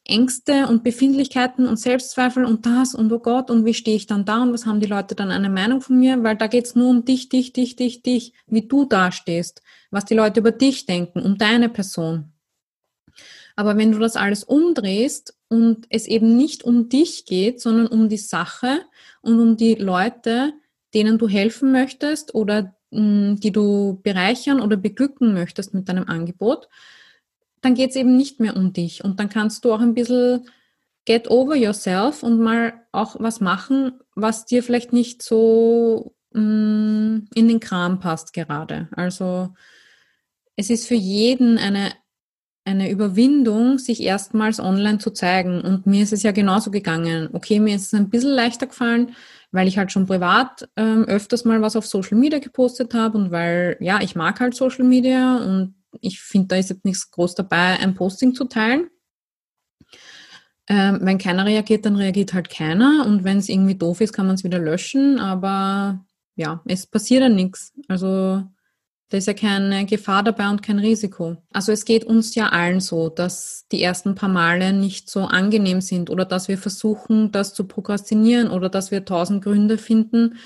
Ängste 0.03 0.67
und 0.67 0.83
Befindlichkeiten 0.83 1.67
und 1.67 1.77
Selbstzweifel 1.77 2.43
und 2.43 2.65
das 2.65 2.95
und 2.95 3.11
oh 3.11 3.19
Gott 3.19 3.51
und 3.51 3.63
wie 3.63 3.75
stehe 3.75 3.95
ich 3.95 4.07
dann 4.07 4.25
da 4.25 4.41
und 4.41 4.53
was 4.53 4.65
haben 4.65 4.79
die 4.79 4.87
Leute 4.87 5.13
dann 5.13 5.29
eine 5.29 5.51
Meinung 5.51 5.81
von 5.81 5.99
mir, 5.99 6.23
weil 6.23 6.35
da 6.35 6.47
geht 6.47 6.65
es 6.65 6.75
nur 6.75 6.89
um 6.89 7.05
dich, 7.05 7.29
dich, 7.29 7.53
dich, 7.53 7.75
dich, 7.75 8.01
dich, 8.01 8.33
wie 8.47 8.67
du 8.67 8.85
dastehst, 8.85 9.61
was 9.91 10.05
die 10.05 10.15
Leute 10.15 10.39
über 10.39 10.51
dich 10.51 10.87
denken, 10.87 11.21
um 11.21 11.37
deine 11.37 11.69
Person. 11.69 12.33
Aber 13.55 13.77
wenn 13.77 13.91
du 13.91 13.99
das 13.99 14.15
alles 14.15 14.43
umdrehst 14.43 15.37
und 15.47 15.85
es 15.89 16.07
eben 16.07 16.35
nicht 16.35 16.63
um 16.63 16.89
dich 16.89 17.25
geht, 17.25 17.61
sondern 17.61 17.85
um 17.85 18.09
die 18.09 18.17
Sache 18.17 18.79
und 19.21 19.39
um 19.39 19.57
die 19.57 19.75
Leute, 19.75 20.53
denen 20.95 21.17
du 21.17 21.27
helfen 21.27 21.71
möchtest 21.71 22.33
oder 22.33 22.75
mh, 22.91 22.99
hm, 22.99 23.39
die 23.39 23.51
du 23.51 23.99
bereichern 24.01 24.61
oder 24.61 24.77
beglücken 24.77 25.33
möchtest 25.33 25.73
mit 25.73 25.87
deinem 25.89 26.07
Angebot, 26.07 26.69
dann 27.61 27.75
geht 27.75 27.91
es 27.91 27.95
eben 27.95 28.15
nicht 28.15 28.39
mehr 28.39 28.55
um 28.55 28.73
dich. 28.73 29.03
Und 29.03 29.19
dann 29.19 29.29
kannst 29.29 29.65
du 29.65 29.73
auch 29.73 29.81
ein 29.81 29.93
bisschen 29.93 30.49
get 31.05 31.29
over 31.29 31.55
yourself 31.55 32.23
und 32.23 32.39
mal 32.39 32.73
auch 32.91 33.17
was 33.19 33.41
machen, 33.41 33.99
was 34.15 34.45
dir 34.45 34.63
vielleicht 34.63 34.93
nicht 34.93 35.21
so 35.21 36.15
mh, 36.31 36.41
mm, 36.41 37.27
in 37.35 37.47
den 37.47 37.59
Kram 37.59 37.99
passt 37.99 38.33
gerade. 38.33 38.87
Also 38.95 39.53
es 40.55 40.69
ist 40.69 40.87
für 40.87 40.95
jeden 40.95 41.57
eine 41.57 41.91
eine 42.65 42.89
Überwindung, 42.89 43.77
sich 43.77 44.01
erstmals 44.01 44.59
online 44.59 44.97
zu 44.97 45.11
zeigen. 45.11 45.61
Und 45.61 45.85
mir 45.85 46.01
ist 46.01 46.13
es 46.13 46.23
ja 46.23 46.31
genauso 46.31 46.71
gegangen. 46.71 47.29
Okay, 47.31 47.59
mir 47.59 47.75
ist 47.75 47.85
es 47.85 47.93
ein 47.93 48.09
bisschen 48.09 48.31
leichter 48.31 48.65
gefallen, 48.65 49.15
weil 49.55 49.67
ich 49.67 49.77
halt 49.77 49.91
schon 49.91 50.05
privat 50.05 50.67
ähm, 50.75 51.05
öfters 51.05 51.45
mal 51.45 51.61
was 51.61 51.75
auf 51.75 51.85
Social 51.85 52.17
Media 52.17 52.39
gepostet 52.39 52.93
habe 52.93 53.17
und 53.17 53.31
weil, 53.31 53.77
ja, 53.79 54.01
ich 54.01 54.15
mag 54.15 54.39
halt 54.39 54.53
Social 54.53 54.85
Media 54.85 55.37
und 55.37 55.75
ich 56.01 56.21
finde, 56.21 56.49
da 56.49 56.55
ist 56.57 56.69
jetzt 56.69 56.85
nichts 56.85 57.09
groß 57.09 57.35
dabei, 57.35 57.79
ein 57.79 57.95
Posting 57.95 58.35
zu 58.35 58.45
teilen. 58.45 58.89
Ähm, 60.67 60.99
wenn 61.01 61.17
keiner 61.17 61.45
reagiert, 61.45 61.85
dann 61.85 61.95
reagiert 61.95 62.33
halt 62.33 62.49
keiner 62.49 63.05
und 63.05 63.23
wenn 63.23 63.37
es 63.37 63.49
irgendwie 63.49 63.75
doof 63.75 64.01
ist, 64.01 64.13
kann 64.13 64.27
man 64.27 64.35
es 64.35 64.43
wieder 64.43 64.59
löschen, 64.59 65.19
aber 65.19 66.05
ja, 66.35 66.61
es 66.65 66.85
passiert 66.85 67.23
dann 67.23 67.35
nichts. 67.35 67.73
Also 67.87 68.43
da 69.09 69.17
ist 69.17 69.27
ja 69.27 69.33
keine 69.33 69.85
Gefahr 69.85 70.23
dabei 70.23 70.49
und 70.49 70.63
kein 70.63 70.79
Risiko. 70.79 71.37
Also 71.53 71.71
es 71.71 71.85
geht 71.85 72.05
uns 72.05 72.33
ja 72.33 72.49
allen 72.49 72.79
so, 72.79 73.09
dass 73.09 73.67
die 73.71 73.81
ersten 73.81 74.15
paar 74.15 74.29
Male 74.29 74.73
nicht 74.73 75.09
so 75.09 75.21
angenehm 75.21 75.81
sind 75.81 76.09
oder 76.09 76.25
dass 76.25 76.47
wir 76.47 76.57
versuchen, 76.57 77.31
das 77.31 77.53
zu 77.53 77.65
prokrastinieren 77.65 78.49
oder 78.49 78.67
dass 78.67 78.89
wir 78.89 79.05
tausend 79.05 79.43
Gründe 79.43 79.77
finden, 79.77 80.37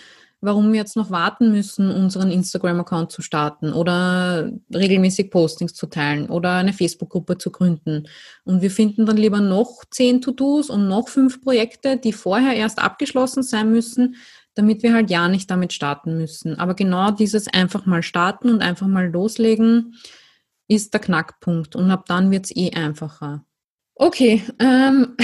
warum 0.41 0.71
wir 0.71 0.79
jetzt 0.79 0.95
noch 0.95 1.09
warten 1.09 1.51
müssen, 1.51 1.89
unseren 1.89 2.31
Instagram-Account 2.31 3.11
zu 3.11 3.21
starten 3.21 3.73
oder 3.73 4.51
regelmäßig 4.73 5.31
Postings 5.31 5.73
zu 5.73 5.87
teilen 5.87 6.29
oder 6.29 6.53
eine 6.53 6.73
Facebook-Gruppe 6.73 7.37
zu 7.37 7.51
gründen. 7.51 8.07
Und 8.45 8.61
wir 8.61 8.71
finden 8.71 9.05
dann 9.05 9.17
lieber 9.17 9.41
noch 9.41 9.83
zehn 9.89 10.21
To-Dos 10.21 10.69
und 10.69 10.87
noch 10.87 11.09
fünf 11.09 11.41
Projekte, 11.41 11.97
die 11.97 12.13
vorher 12.13 12.55
erst 12.55 12.79
abgeschlossen 12.79 13.43
sein 13.43 13.71
müssen, 13.71 14.15
damit 14.55 14.83
wir 14.83 14.93
halt 14.93 15.09
ja 15.09 15.27
nicht 15.27 15.49
damit 15.49 15.73
starten 15.73 16.17
müssen. 16.17 16.59
Aber 16.59 16.73
genau 16.73 17.11
dieses 17.11 17.47
einfach 17.47 17.85
mal 17.85 18.03
starten 18.03 18.49
und 18.49 18.61
einfach 18.61 18.87
mal 18.87 19.09
loslegen 19.09 19.95
ist 20.67 20.93
der 20.93 21.01
Knackpunkt 21.01 21.75
und 21.75 21.89
ab 21.91 22.05
dann 22.07 22.31
wird 22.31 22.45
es 22.45 22.55
eh 22.55 22.71
einfacher. 22.71 23.43
Okay, 23.95 24.43
ähm, 24.59 25.17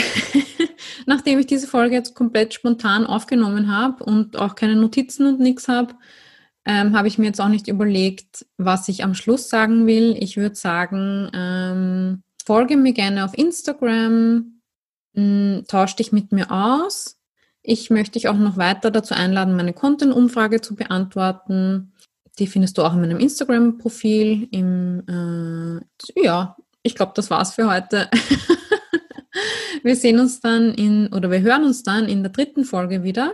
nachdem 1.05 1.39
ich 1.39 1.47
diese 1.47 1.67
Folge 1.67 1.95
jetzt 1.95 2.13
komplett 2.13 2.53
spontan 2.53 3.05
aufgenommen 3.05 3.73
habe 3.73 4.03
und 4.03 4.37
auch 4.37 4.55
keine 4.55 4.75
Notizen 4.75 5.27
und 5.27 5.39
nichts 5.39 5.67
habe, 5.67 5.95
ähm, 6.65 6.97
habe 6.97 7.07
ich 7.07 7.17
mir 7.17 7.27
jetzt 7.27 7.39
auch 7.39 7.47
nicht 7.47 7.67
überlegt, 7.67 8.45
was 8.57 8.89
ich 8.89 9.03
am 9.03 9.13
Schluss 9.13 9.49
sagen 9.49 9.85
will. 9.85 10.15
Ich 10.19 10.35
würde 10.35 10.55
sagen, 10.55 11.29
ähm, 11.33 12.23
folge 12.43 12.75
mir 12.75 12.93
gerne 12.93 13.23
auf 13.23 13.37
Instagram, 13.37 14.61
mh, 15.13 15.61
tausch 15.67 15.95
dich 15.95 16.11
mit 16.11 16.31
mir 16.31 16.51
aus 16.51 17.14
ich 17.65 17.89
möchte 17.89 18.13
dich 18.13 18.27
auch 18.27 18.37
noch 18.37 18.57
weiter 18.57 18.91
dazu 18.91 19.13
einladen, 19.13 19.55
meine 19.55 19.73
Content-Umfrage 19.73 20.61
zu 20.61 20.75
beantworten. 20.75 21.93
Die 22.37 22.47
findest 22.47 22.77
du 22.77 22.83
auch 22.83 22.93
in 22.93 23.01
meinem 23.01 23.19
Instagram-Profil. 23.19 24.47
äh, 24.53 26.23
ja, 26.23 26.57
ich 26.83 26.95
glaube, 26.95 27.13
das 27.15 27.29
war's 27.29 27.55
für 27.55 27.71
heute. 27.71 28.09
wir 29.83 29.95
sehen 29.95 30.19
uns 30.19 30.39
dann 30.39 30.73
in, 30.73 31.07
oder 31.13 31.31
wir 31.31 31.41
hören 31.41 31.63
uns 31.63 31.83
dann 31.83 32.07
in 32.07 32.23
der 32.23 32.31
dritten 32.31 32.65
Folge 32.65 33.03
wieder. 33.03 33.33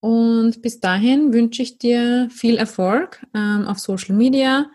Und 0.00 0.62
bis 0.62 0.80
dahin 0.80 1.32
wünsche 1.32 1.62
ich 1.62 1.78
dir 1.78 2.28
viel 2.30 2.56
Erfolg 2.56 3.24
ähm, 3.34 3.66
auf 3.66 3.78
Social 3.78 4.14
Media 4.14 4.66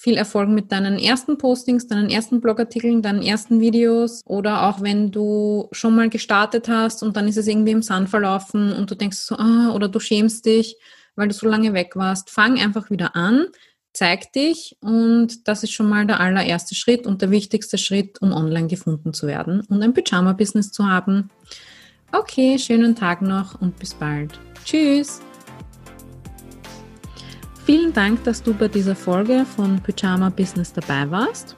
viel 0.00 0.16
Erfolg 0.16 0.48
mit 0.48 0.72
deinen 0.72 0.98
ersten 0.98 1.36
Postings, 1.36 1.86
deinen 1.86 2.08
ersten 2.08 2.40
Blogartikeln, 2.40 3.02
deinen 3.02 3.22
ersten 3.22 3.60
Videos 3.60 4.22
oder 4.24 4.66
auch 4.66 4.80
wenn 4.80 5.10
du 5.10 5.68
schon 5.72 5.94
mal 5.94 6.08
gestartet 6.08 6.70
hast 6.70 7.02
und 7.02 7.18
dann 7.18 7.28
ist 7.28 7.36
es 7.36 7.46
irgendwie 7.46 7.72
im 7.72 7.82
Sand 7.82 8.08
verlaufen 8.08 8.72
und 8.72 8.90
du 8.90 8.94
denkst 8.94 9.18
so, 9.18 9.36
ah, 9.36 9.72
oder 9.74 9.88
du 9.88 10.00
schämst 10.00 10.46
dich, 10.46 10.78
weil 11.16 11.28
du 11.28 11.34
so 11.34 11.46
lange 11.46 11.74
weg 11.74 11.96
warst. 11.96 12.30
Fang 12.30 12.58
einfach 12.58 12.88
wieder 12.88 13.14
an, 13.14 13.48
zeig 13.92 14.32
dich 14.32 14.78
und 14.80 15.46
das 15.46 15.64
ist 15.64 15.72
schon 15.72 15.90
mal 15.90 16.06
der 16.06 16.18
allererste 16.18 16.74
Schritt 16.74 17.06
und 17.06 17.20
der 17.20 17.30
wichtigste 17.30 17.76
Schritt, 17.76 18.22
um 18.22 18.32
online 18.32 18.68
gefunden 18.68 19.12
zu 19.12 19.26
werden 19.26 19.60
und 19.68 19.82
ein 19.82 19.92
Pyjama-Business 19.92 20.72
zu 20.72 20.88
haben. 20.88 21.28
Okay, 22.10 22.58
schönen 22.58 22.96
Tag 22.96 23.20
noch 23.20 23.60
und 23.60 23.78
bis 23.78 23.92
bald. 23.92 24.40
Tschüss! 24.64 25.20
Vielen 27.64 27.92
Dank, 27.92 28.24
dass 28.24 28.42
du 28.42 28.54
bei 28.54 28.68
dieser 28.68 28.96
Folge 28.96 29.44
von 29.56 29.80
Pyjama 29.80 30.30
Business 30.30 30.72
dabei 30.72 31.10
warst. 31.10 31.56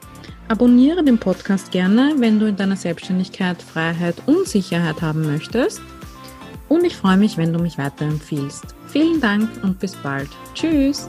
Abonniere 0.48 1.02
den 1.02 1.18
Podcast 1.18 1.70
gerne, 1.70 2.14
wenn 2.18 2.38
du 2.38 2.46
in 2.46 2.56
deiner 2.56 2.76
Selbstständigkeit 2.76 3.62
Freiheit 3.62 4.16
und 4.26 4.46
Sicherheit 4.46 5.00
haben 5.00 5.22
möchtest. 5.22 5.80
Und 6.68 6.84
ich 6.84 6.96
freue 6.96 7.16
mich, 7.16 7.36
wenn 7.36 7.52
du 7.52 7.58
mich 7.58 7.78
weiterempfiehlst. 7.78 8.74
Vielen 8.88 9.20
Dank 9.20 9.48
und 9.62 9.78
bis 9.78 9.94
bald. 9.96 10.28
Tschüss! 10.54 11.08